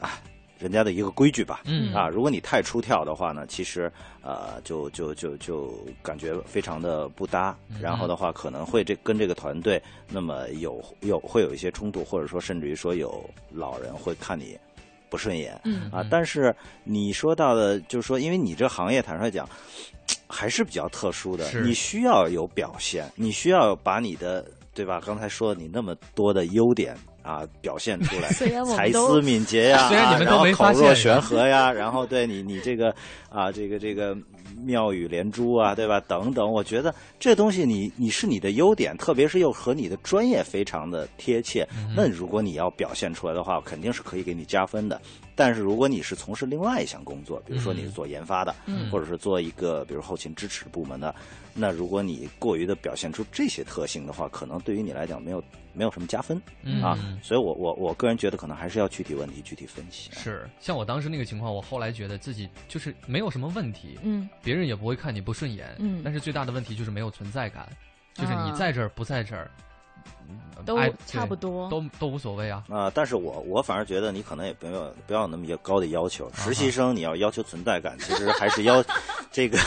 [0.00, 0.18] 啊。
[0.62, 1.92] 人家的一个规矩吧，嗯。
[1.92, 3.90] 啊，如果你太出跳的话呢，其实
[4.22, 14.56] 呃，就就就就感觉非常的不搭，然后的话可能会这跟这个团队那么有有会有一些冲突，或者说甚至于说有老人会看你
[15.10, 15.90] 不顺眼，嗯。
[15.90, 19.48] 啊，但是你说到的，就是说，因为你这行业坦率讲
[20.28, 25.00] 还是比较特殊的，你需要有表现，你需要把你的对吧？
[25.04, 26.96] 刚才说你那么多的优点。
[27.22, 28.28] 啊，表现出来，
[28.76, 32.94] 才思敏捷呀， 虽然你们都没发现，玄和呀， 然后对你，你这个
[33.30, 34.16] 啊，这个这个
[34.64, 36.00] 妙语连珠啊，对吧？
[36.00, 41.66] 等等，我觉得这东西你你是你的优点，特别是又和你的专业非常的贴切。
[41.96, 45.00] 那如果你要表现出来的话，肯定是可以给你加分的。
[45.34, 48.90] 但是如果你是从事另外一项工作，比如说你是嗯做研发的，嗯。
[48.90, 51.14] 或者是做一个比如后勤支持部门的，
[51.54, 55.42] 那如果你过于的表现出这些特性的话，可能对于你来讲没有
[55.72, 56.82] 没有什么加分、嗯。
[56.82, 56.98] 啊。
[57.22, 60.10] 所以我我我个人觉得可能还是要具体问题具体分析。
[60.12, 64.28] 是，像我当时那个情况，我后来觉得自己就是没有什么问题，嗯。
[64.42, 66.02] 别人也不会看你不顺眼，嗯。
[66.04, 67.68] 但是最大的问题就是没有存在感，
[68.14, 68.52] 就是你啊。
[68.52, 69.64] 在这儿不在这儿，嗯
[70.64, 72.62] 都哎差不多都都无所谓啊。
[72.68, 76.30] 啊、但是我我反而觉得你可能也不要不要那么高的要求。
[76.34, 78.84] 实习生你要要求存在感，其实还是要
[79.32, 79.58] 这个，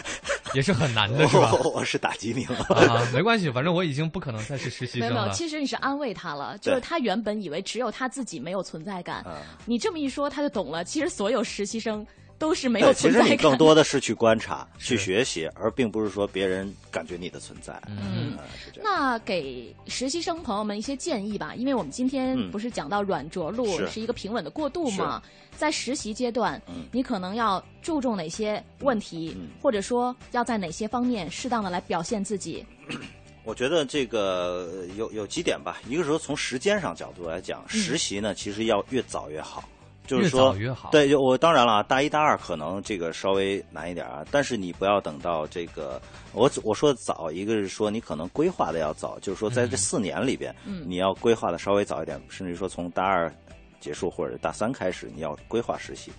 [0.54, 1.52] 也是很难的， 是吧？
[1.62, 2.56] 我我是打击你了。
[2.74, 5.34] 啊，没关系，反正我已经不可能再是实习没有没有，生了。
[5.34, 9.34] 其实你是安慰他了，就是他原本以为只有他自己没有存在感，嗯
[9.66, 10.82] 你这么一说他就懂了。
[10.82, 12.06] 其实所有实习生
[12.38, 13.30] 都是没有，其实存在感。
[13.30, 17.80] 你更多的是去观察、去学习，而并不是说别人感觉你的存在。
[17.88, 18.38] 嗯。
[18.82, 25.20] 那给实习生朋友们一些建议吧，因为我们今天嗯不是讲到软着陆是是一个平稳的过渡嘛，
[25.56, 32.64] 在实习阶段，嗯你可能要注重哪些问题，嗯或者说要在哪些方面适当的来表现自己？
[33.44, 39.68] 我觉得这个呃有有几点吧，一个是说从时间上角度来讲，实习呢其实要越早越好。
[40.08, 46.00] 就是越说早越好。，对，就我当然了，大一大二可能这个稍微难一点啊，但是你不要等到这个，
[46.32, 53.32] 我我说的早，一个是说你可能规划的要早，就是说在这四年里边，嗯你要规划的稍微早一点，甚至于说从大二
[53.78, 56.10] 结束或者大三开始，你要规划实习。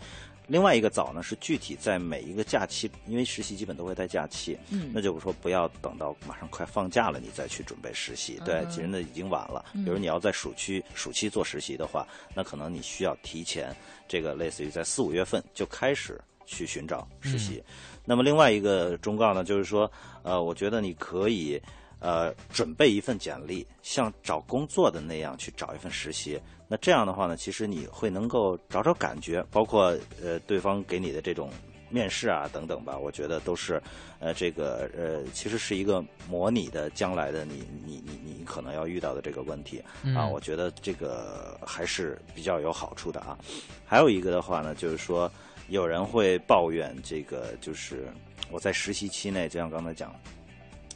[0.50, 8.42] 另外一个早呢，是具体在每一个假期，因为实习基本都会带假期，嗯那就是说不要等到马上快放假了，你再去准备实习。
[8.44, 9.64] 对，嗯其实那已经晚了。
[9.74, 13.76] 比如你要在暑期暑期做实习的话，那可能你需要提前
[14.08, 17.64] 这个类似于在四五月份就开始去寻找实习。
[18.04, 19.90] 那么另外一个忠告呢，就是说，
[20.24, 21.62] 呃，我觉得你可以
[22.00, 26.40] 呃准备一份简历，像找工作的那样去找一份实习。
[26.72, 29.86] 那这样的话呢，其实你会能够找找感觉，包括
[30.24, 31.50] 呃对方给你的这种
[31.90, 33.82] 面试啊等等吧，我觉得都是
[34.20, 39.84] 呃这个呃其实是一个模拟的将来的你你你你可能要遇到的这个问题
[40.16, 43.36] 啊，我觉得这个还是比较有好处的啊。
[43.84, 45.30] 还有一个的话呢，就是说
[45.70, 48.08] 有人会抱怨这个，就是
[48.52, 50.14] 我在实习期内，就像刚才讲。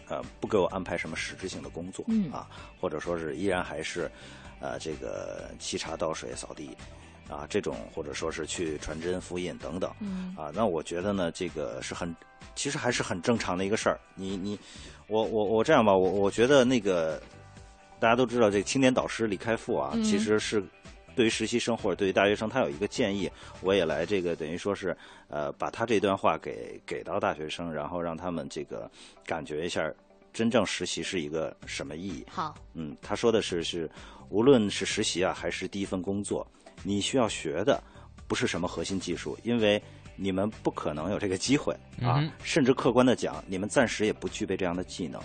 [0.10, 2.46] 呃，不给我安排什么实质性的工作，嗯啊，
[2.80, 4.12] 或者说是依然还是，
[4.64, 6.70] 呃，这个沏茶倒水、扫地，
[7.30, 12.16] 啊，这种或者说是去传真复印等等，嗯啊，那我觉得呢，这个是很，
[12.56, 14.00] 其实还是很正常的一个事儿。
[14.16, 14.58] 你你，
[15.08, 17.22] 我我我这样吧，我我觉得那个
[18.00, 20.64] 大家都知道，这个青年导师李开复啊，嗯其实是
[21.14, 24.96] 对于实习生或者对于大学生，他有一个建议，我也来这个等于说是
[25.28, 28.90] 呃，把他这段话给给到大学生，然后让他们这个
[29.26, 29.92] 感觉一下
[30.32, 32.26] 真正实习是一个什么意义。
[32.28, 33.88] 好，嗯，他说的是是，
[34.34, 36.46] 无论是实习啊，还是第一份工作，
[36.82, 37.82] 你需要学的
[38.28, 39.80] 不是什么核心技术，因为
[40.16, 45.22] 你们不可能有这个机会啊，嗯甚至客观的讲，你们暂时也不具备这样的技能。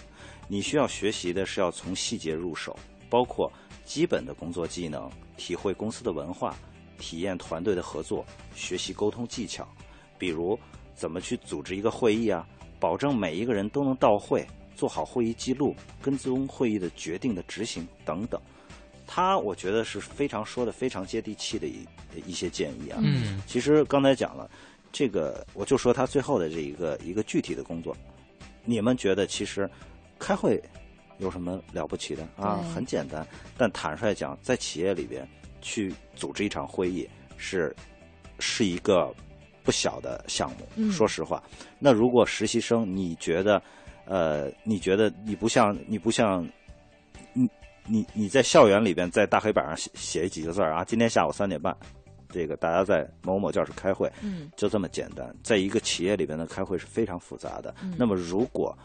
[0.46, 3.50] 你需要学习的是要从细节入手，包括
[3.82, 6.54] 基本的工作技能，体会公司的文化，
[6.98, 8.22] 体验团队的合作，
[8.54, 9.66] 学习沟通技巧，
[10.18, 10.58] 比如
[10.94, 12.46] 怎么去组织一个会议啊，
[12.78, 18.38] 保证每一个人都能到会，做好会议记录，跟踪会议的决定的执行等等。
[19.10, 21.86] 他我觉得是非常说的非常接地气的一
[22.26, 23.00] 一些建议啊。
[23.02, 24.48] 嗯其实刚才讲了，
[24.92, 27.96] 这个我就说他最后的这一个一个具体的工作，
[28.66, 29.68] 你们觉得其实
[30.18, 30.62] 开会
[31.16, 32.58] 有什么了不起的啊？
[32.74, 35.26] 很简单，但坦率讲，在企业里边
[35.62, 37.74] 去组织一场会议是
[38.38, 39.12] 是一个
[39.64, 40.68] 不小的项目。
[40.76, 41.42] 嗯说实话，
[41.78, 43.60] 那如果实习生你觉得，
[44.04, 46.46] 呃，你觉得你不像你不像，
[47.32, 47.48] 你
[47.88, 50.84] 你你在校园里边在大黑板上写写几个字儿啊？
[50.84, 51.76] 今天下午三点半，
[52.28, 55.34] 这个大家在某某教室开会，嗯就这么简单。
[55.42, 57.74] 在一个企业里边的开会是非常复杂的。
[57.82, 58.76] 嗯那么如果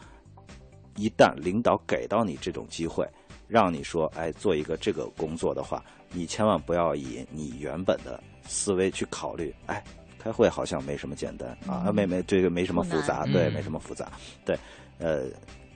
[0.96, 3.06] 一旦领导给到你这种机会，
[3.48, 9.82] 让你说，哎，做一个这个工作的话，你千万不要以你原本的思维去考虑，哎，
[10.18, 14.10] 开会好像没什么简单啊，嗯没没这个没什么复杂，对，没什么复杂，
[14.44, 14.56] 对，
[14.98, 15.24] 呃，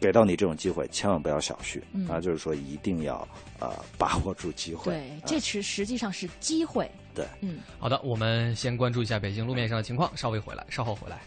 [0.01, 3.27] 给到你这种机会，千万不要小觑、嗯啊，就是说一定要
[3.59, 4.93] 呃把握住机会。
[4.93, 6.91] 对，啊这实实际上是机会。
[7.15, 11.19] 对，嗯，好的，我们先关注一下北京路面上的情况，稍微回来，稍后回来。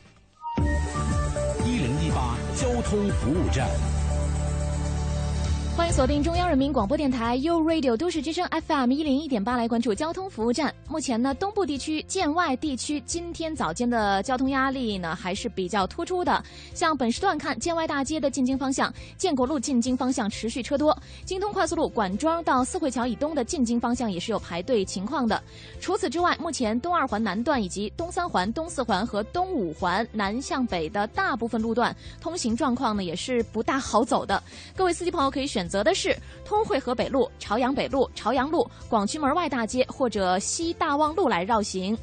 [1.65, 3.69] 一零一八交通服务站。
[5.81, 10.71] 欢迎锁定中央人民广播电台 u Radio 都市之声 FM 一零一点八，来关注交通服务站。
[10.87, 16.41] 目前呢，东部地区、建外地区今天早间的交通压力呢还是比较突出的。
[16.75, 25.41] 像本时段看，建外大街的进京方向，建国路进京方向持续车多；京通快速路管庄到四惠桥以东的进京方向也是有排队情况的。
[25.79, 34.41] 除此之外，目前东二环南段以及东三环、东四环和东五环南向北的大部分路段通行状况呢也是不大好走的。
[34.75, 41.97] 各位司机朋友可以选择的是通惠河北路、朝阳北路、朝阳路、广渠门外大街或者西大望路来绕行。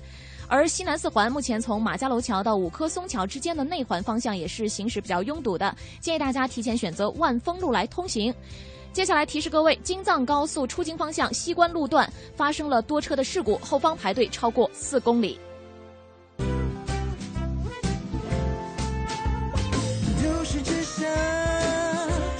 [0.48, 8.34] 而西南四环目前从马家楼桥到五棵松桥之间的内环方向也是行驶比较拥堵的，建议大家提前选择万丰路来通行。
[8.90, 15.38] 接下来提示各位，京藏高速出京方向西关路段发生了多车的事故，后方排队超过四公里。
[16.38, 16.44] 都
[20.44, 21.06] 市之声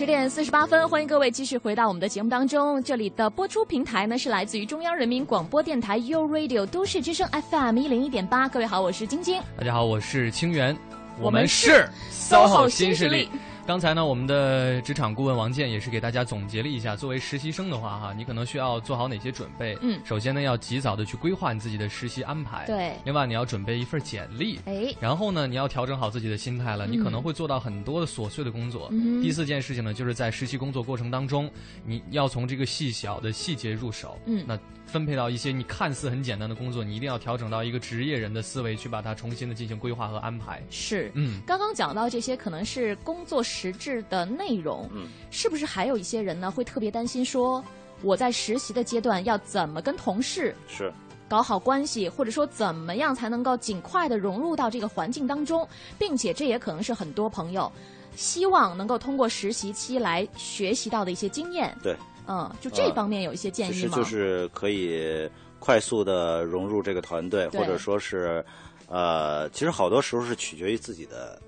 [0.00, 2.82] 十点四十八分，欢迎各位继续回到我们的节目当中。
[2.82, 8.48] 这里的播出平台呢是来自于中央人民广播电台 u Radio 都市之声 FM 一零一点八。
[8.48, 9.42] 各位好，我是晶晶。
[9.58, 10.74] 大家好，我是清源，
[11.20, 13.49] 我们是 SOHO 新势力新势力。
[13.66, 19.78] 刚才呢，我们的职场顾问王健也是给大家总结了一下，作为实习生的话，哈，你可能需要做好哪些准备？
[19.80, 22.66] 嗯首先呢，要及早的去规划你自己的实习安排。
[22.66, 24.58] 对另外，你要准备一份简历。
[24.64, 26.84] 哎，然后呢，你要调整好自己的心态了。
[26.84, 28.88] 你可能会做到很多的琐碎的工作。
[28.90, 31.48] 嗯第四件事情呢，就是在实习工作过程当中，
[31.84, 34.18] 你要从这个细小的细节入手。
[34.26, 34.58] 嗯那
[34.90, 40.60] 分配到一些你看似很简单的工作，你一定要调整到一个职业人的思维去把它重新的进行规划和安排。
[40.68, 41.12] 是。
[41.14, 47.64] 嗯，刚刚讲到这些可能是工作实质的内容，嗯，是不是还有一些人呢会特别担心说，
[48.02, 50.92] 我在实习的阶段要怎么跟同事是
[51.28, 55.66] 搞好关系，或者说怎么样才能够尽快的融入到这个环境当中，
[55.96, 57.70] 并且这也可能是很多朋友
[58.16, 61.72] 希望能够通过实习期来学习到的一些经验。
[61.80, 61.96] 对，
[62.26, 63.76] 嗯，就这方面有一些建议吗？
[63.76, 68.44] 其实就是可以快速的融入这个团队，或者说是，
[68.88, 71.40] 呃，其实好多时候是取决于自己的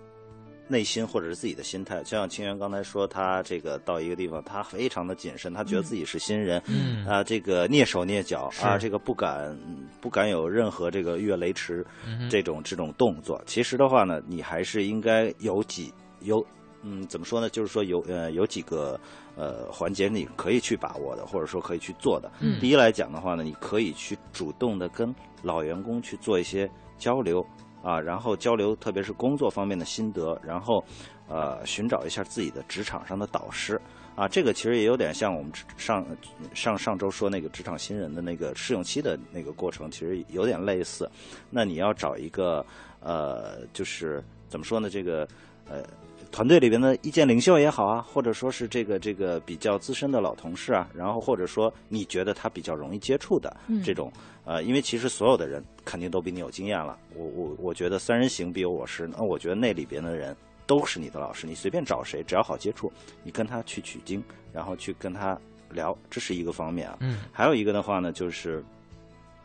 [0.69, 2.03] 内心或者是自己的心态。
[2.03, 9.57] 就像清源刚才说，他这个到一个地方，他非常的谨慎，他觉得自己是新人，嗯啊，这个蹑手蹑脚啊，这个不敢
[10.01, 11.85] 不敢有任何这个越雷池
[12.31, 13.43] 这种这种动作。
[13.47, 16.45] 其实的话呢，你还是应该有几有
[16.83, 17.49] 嗯，怎么说呢？
[17.49, 18.99] 就是说有呃有几个
[19.37, 22.31] 呃环节你可以去把握的，或者说可以去做的。
[22.41, 27.45] 嗯第一来讲的话呢，你可以去主动的跟老员工去做一些交流
[27.83, 30.85] 啊，然后交流特别是工作方面的心得，然后
[31.29, 33.81] 呃寻找一下自己的职场上的导师。
[34.15, 36.05] 啊，这个其实也有点像我们上
[36.53, 41.11] 上上周说那个职场新人的那个试用期的那个过程，其实有点类似。
[41.49, 42.63] 那你要找一个
[43.01, 44.91] 呃，就是怎么说呢？
[44.91, 45.27] 这个
[45.67, 45.83] 呃，
[46.33, 54.11] 团队里边的意见领袖也好啊，或者说是这个这个比较资深的老同事啊，然后或者说你觉得他比较容易接触的嗯这种、
[54.45, 56.99] 呃，因为其实所有的人肯定都比你有经验了。
[57.15, 60.35] 我我我觉得三人行必有我师，那我觉得那里边的人。
[60.65, 62.91] 都是你的老师，你随便找谁，只要好接触，
[63.25, 64.23] 你跟他去取经，
[64.53, 65.37] 然后去跟他
[65.71, 66.97] 聊，这是一个方面啊。
[67.01, 68.65] 嗯还有一个的话呢，就是，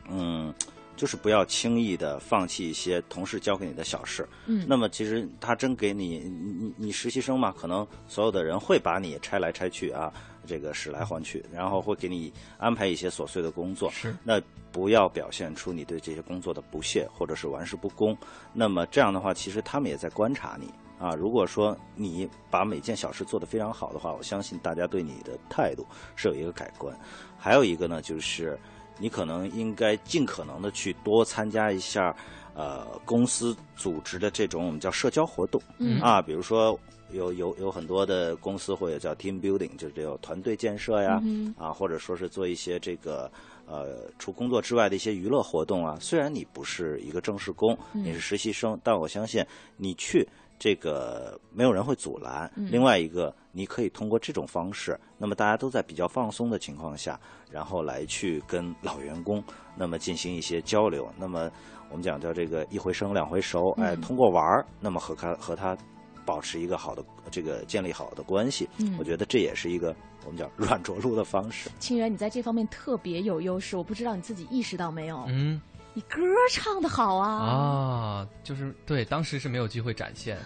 [0.10, 0.54] 嗯，
[0.98, 4.28] 就是不要轻易的放弃一些同事交给你的小事。
[4.48, 10.12] 嗯那么其实他真给你，你你你实习生嘛，可能所有的人会把你拆来拆去啊，
[10.46, 13.90] 这个使来换去，然后会给你安排一些琐碎的工作。
[13.92, 14.42] 是那
[14.72, 18.16] 不要表现出你对这些工作的不屑或者是玩世不恭。
[18.52, 20.70] 那么这样的话，其实他们也在观察你
[21.00, 21.16] 啊。
[21.16, 25.86] 如果说你把每件小事做得非常好的话，我相信大家对你的态度
[26.16, 26.96] 是有一个改观。
[27.38, 28.60] 还有一个呢，就是
[29.00, 32.16] 你可能应该尽可能的去多参加一下，
[32.54, 35.62] 呃，公司组织的这种我们叫社交活动。
[35.78, 36.80] 嗯啊，比如说
[37.12, 43.32] 有有有很多的公司或者叫 team building，就是这种团队建设呀，嗯啊，或者说是做一些这个
[43.66, 45.98] 呃除工作之外的一些娱乐活动啊。
[46.02, 49.46] 虽然你不是一个正式工，嗯你是实习生，但我相信
[49.78, 50.28] 你去。
[50.60, 52.52] 这个没有人会阻拦。
[52.56, 57.20] 嗯另外一个，你可以通过这种方式，那么大家都在比较放松的情况下，
[57.52, 59.44] 然后来去跟老员工
[59.76, 61.08] 那么进行一些交流。
[61.18, 61.50] 那么
[61.90, 65.78] 我们讲叫这个一回生两回熟，哎，嗯通过玩儿，那么和他和他
[66.26, 68.68] 保持一个好的这个建立好的关系。
[68.80, 69.96] 嗯我觉得这也是一个
[70.26, 71.70] 我们叫软着陆的方式。
[71.80, 75.24] 清源，你在这方面特别有优势，我不知道你自己意识到没有？
[75.30, 75.62] 嗯
[75.98, 76.22] 你歌
[76.52, 77.28] 唱的好啊！
[77.28, 80.38] 啊，就是对，当时是没有机会展现，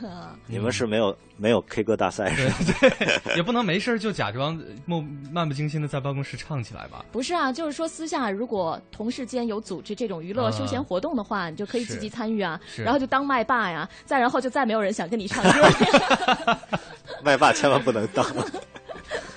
[0.47, 2.56] 你们是没有没有 K 歌大赛是吧？
[2.80, 7.04] 对， 也不能没事就假装漫漫不经心的在办公室唱起来吧？
[7.12, 15.68] 不是啊，就是说私下如果同事间有组织这种娱乐啊休闲活动的话，你就可以积极参与啊，然后就当麦霸呀，再然后就再没有人想跟你唱歌。
[17.22, 18.26] 麦霸千万不能当。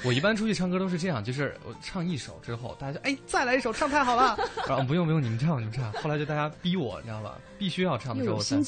[0.05, 4.39] 我一般出去唱歌都是这样，就是我唱一首之后，大家就哎再来一首，唱太好了，
[4.69, 7.39] 然后不用不用，你们唱你们唱，后来就大家逼我，你知道吧？
[7.59, 8.63] 必须要唱的时候有心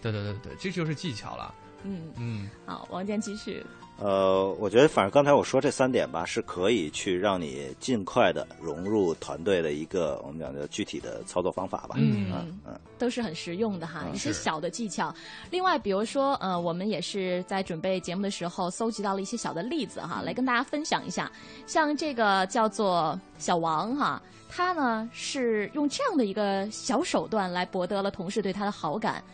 [0.00, 1.52] 对对对对，这就是技巧了。
[1.86, 3.64] 嗯，嗯，好，王健继续。
[3.98, 11.94] 呃，我觉得反正刚才我说这三点吧，是可以去让你尽快的融入团队的一个我们讲的具体的操作方法吧。
[11.96, 15.14] 嗯嗯嗯，都是很实用的哈，嗯一些小的技巧。
[15.50, 21.32] 另外，比如说，呃，我们也是在准备节目的时候搜集到了一些小的例子哈，来跟大家分享一下。
[21.66, 29.24] 像这个叫做小王哈，他呢是用这样的一个小手段来博得了同事对他的好感。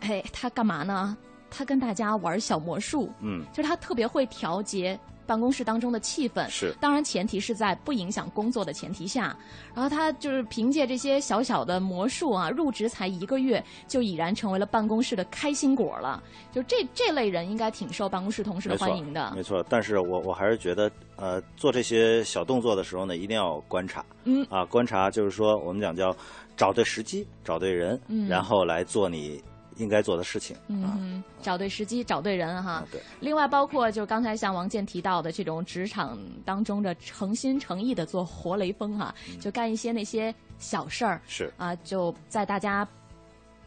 [0.00, 1.16] 哎，他干嘛呢？
[1.50, 6.48] 他跟大家玩小魔术，嗯，就是他特别会调节办公室当中的气氛。
[6.48, 9.36] 是当然前提是在不影响工作的前提下。
[9.72, 16.20] 然后他就是凭借这些小小的魔术啊，入职才一个月就已然成为了办公室的开心果了。
[16.50, 19.42] 就这这类人应该挺受办公室同事的欢迎的没。
[19.42, 19.64] 错。
[19.68, 24.04] 但是我我还是觉得，呃，做这些小动作的时候呢，一定要观察。
[24.24, 26.14] 嗯啊，观察就是说我们讲叫
[26.56, 29.40] 找对时机，找对人，嗯然后来做你
[29.80, 30.56] 应该做的事情。
[30.68, 42.86] 嗯找对时机，找对人哈啊。，对，另外，包括就刚才像王健提到的这种职场当中的诚心诚意的做活雷锋哈、就干一些那些小事儿是啊，就在大家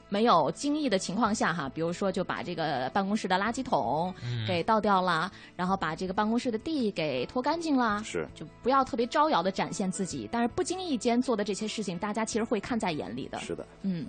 [0.10, 4.14] 没有惊异的情况下哈，比如说就把这个办公室的垃圾桶
[4.48, 13.40] 给倒掉啦，然后把这个办公室的地给拖干净啦，是，就不要特别招摇的展现自己，但是不经意间做的这些事情，大家其实会看在眼里的。
[13.40, 13.66] 是的。
[13.82, 14.06] 嗯，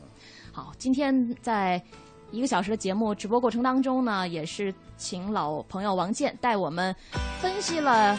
[0.55, 1.83] 好，今天在
[2.31, 6.95] 一个小时的节目直播过程当中呢，也是请老朋友王健带我们
[7.41, 8.17] 分析了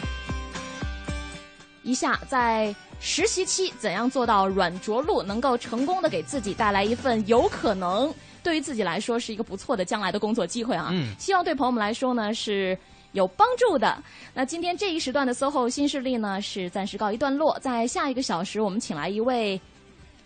[1.82, 8.12] 一下在实习期怎样做到软着陆，能够成功的给自己带来一份有可能
[8.42, 10.90] 对于自己来说是一个不错的将来的工作机会啊。
[10.92, 12.78] 嗯希望对朋友们来说呢是。
[13.12, 13.96] 有帮助的。
[14.34, 17.58] 那今天这一时段的 SOHO 新势力呢，是暂时告一段落。
[17.60, 19.58] 在下一个小时，我们请来一位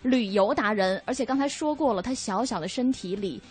[0.01, 3.41] 旅游达人，而且刚才说过了，他小小的身体里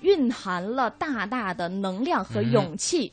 [0.00, 3.12] 蕴含了大大的能量和勇气。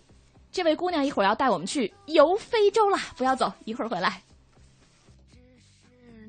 [0.51, 4.21] 这位姑娘一会儿要带我们去游非洲啦，不要走，一会儿回来。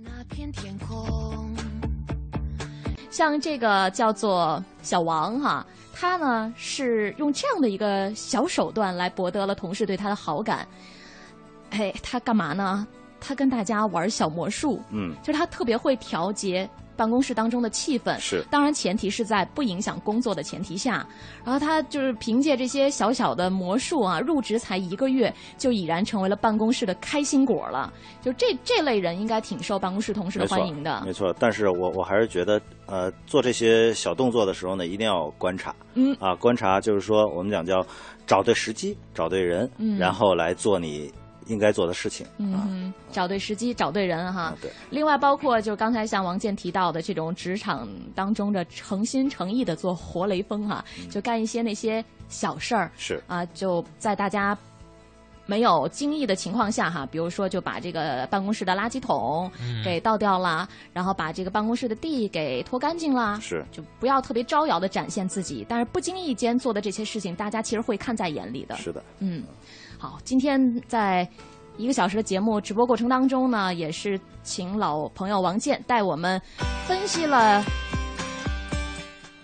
[0.02, 1.54] 那片天空。
[3.10, 10.68] 像这个叫做小王哈，他呢是用这样的一个小手段来博得了同事对他的好感。
[11.70, 12.86] 哎，他干嘛呢？
[13.20, 18.18] 他跟大家玩小魔术，嗯，就是他特别会调节办公室当中的气氛。
[18.18, 21.06] 是当然前提是在不影响工作的前提下。
[21.44, 27.92] 然后他就是凭借这些小小的魔术啊，入职才一个月就已然成为了办公室的开心果了。
[28.20, 31.02] 就这这类人应该挺受办公室同事的没错欢迎的。
[31.06, 31.34] 没错。
[31.38, 35.74] 但是我我还是觉得，呃，做这些小动作的时候呢，一定要观察。
[35.94, 37.84] 嗯啊，观察就是说我们讲叫
[38.26, 41.12] 找对时机，找对人，嗯然后来做你
[41.48, 42.24] 应该做的事情。
[42.54, 54.56] 啊嗯，找对时机，找对人哈啊。，对，另外，包括就刚才像王健提到的这种职场当中的诚心诚意的做活雷锋哈、就干一些那些小事儿是啊，就在大家
[55.46, 59.50] 没有惊异的情况下哈，比如说就把这个办公室的垃圾桶
[59.82, 68.76] 给倒掉啦，然后把这个办公室的地给拖干净啦，是就不要特别招摇的展现自己，但是不经意间做的这些事情，大家其实会看在眼里的。
[68.76, 69.42] 是的，嗯，
[69.98, 71.28] 好，今天在
[71.76, 76.40] 一个小时的节目直播过程当中呢，也是请老朋友王健带我们
[76.86, 77.64] 分析了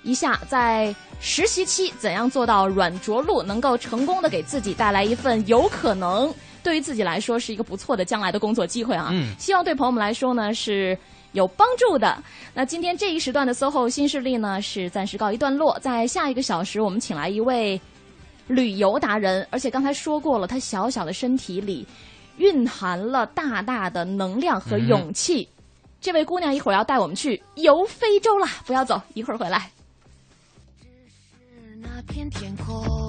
[0.04, 6.32] 一下在实习期怎样做到软着陆，能够成功的给自己带来一份有可能
[6.62, 9.08] 对于自己来说是一个不错的将来的工作机会啊。
[9.12, 10.96] 嗯希望对朋友们来说呢是。
[11.32, 12.16] 有帮助的。
[12.54, 15.76] 那今天这一时段的 SOHO 新势力呢，是暂时告一段落。
[15.80, 17.80] 在下一个小时，我们请来一位
[18.46, 21.86] 旅游达人而且刚才说过了他小小的身体里
[22.36, 25.48] 蕴含了大大的能量和勇气。
[26.00, 29.70] 这位姑娘一会儿要带我们去游非洲了不要走一会儿回来。
[30.78, 30.86] 只
[31.60, 33.03] 是那片天空。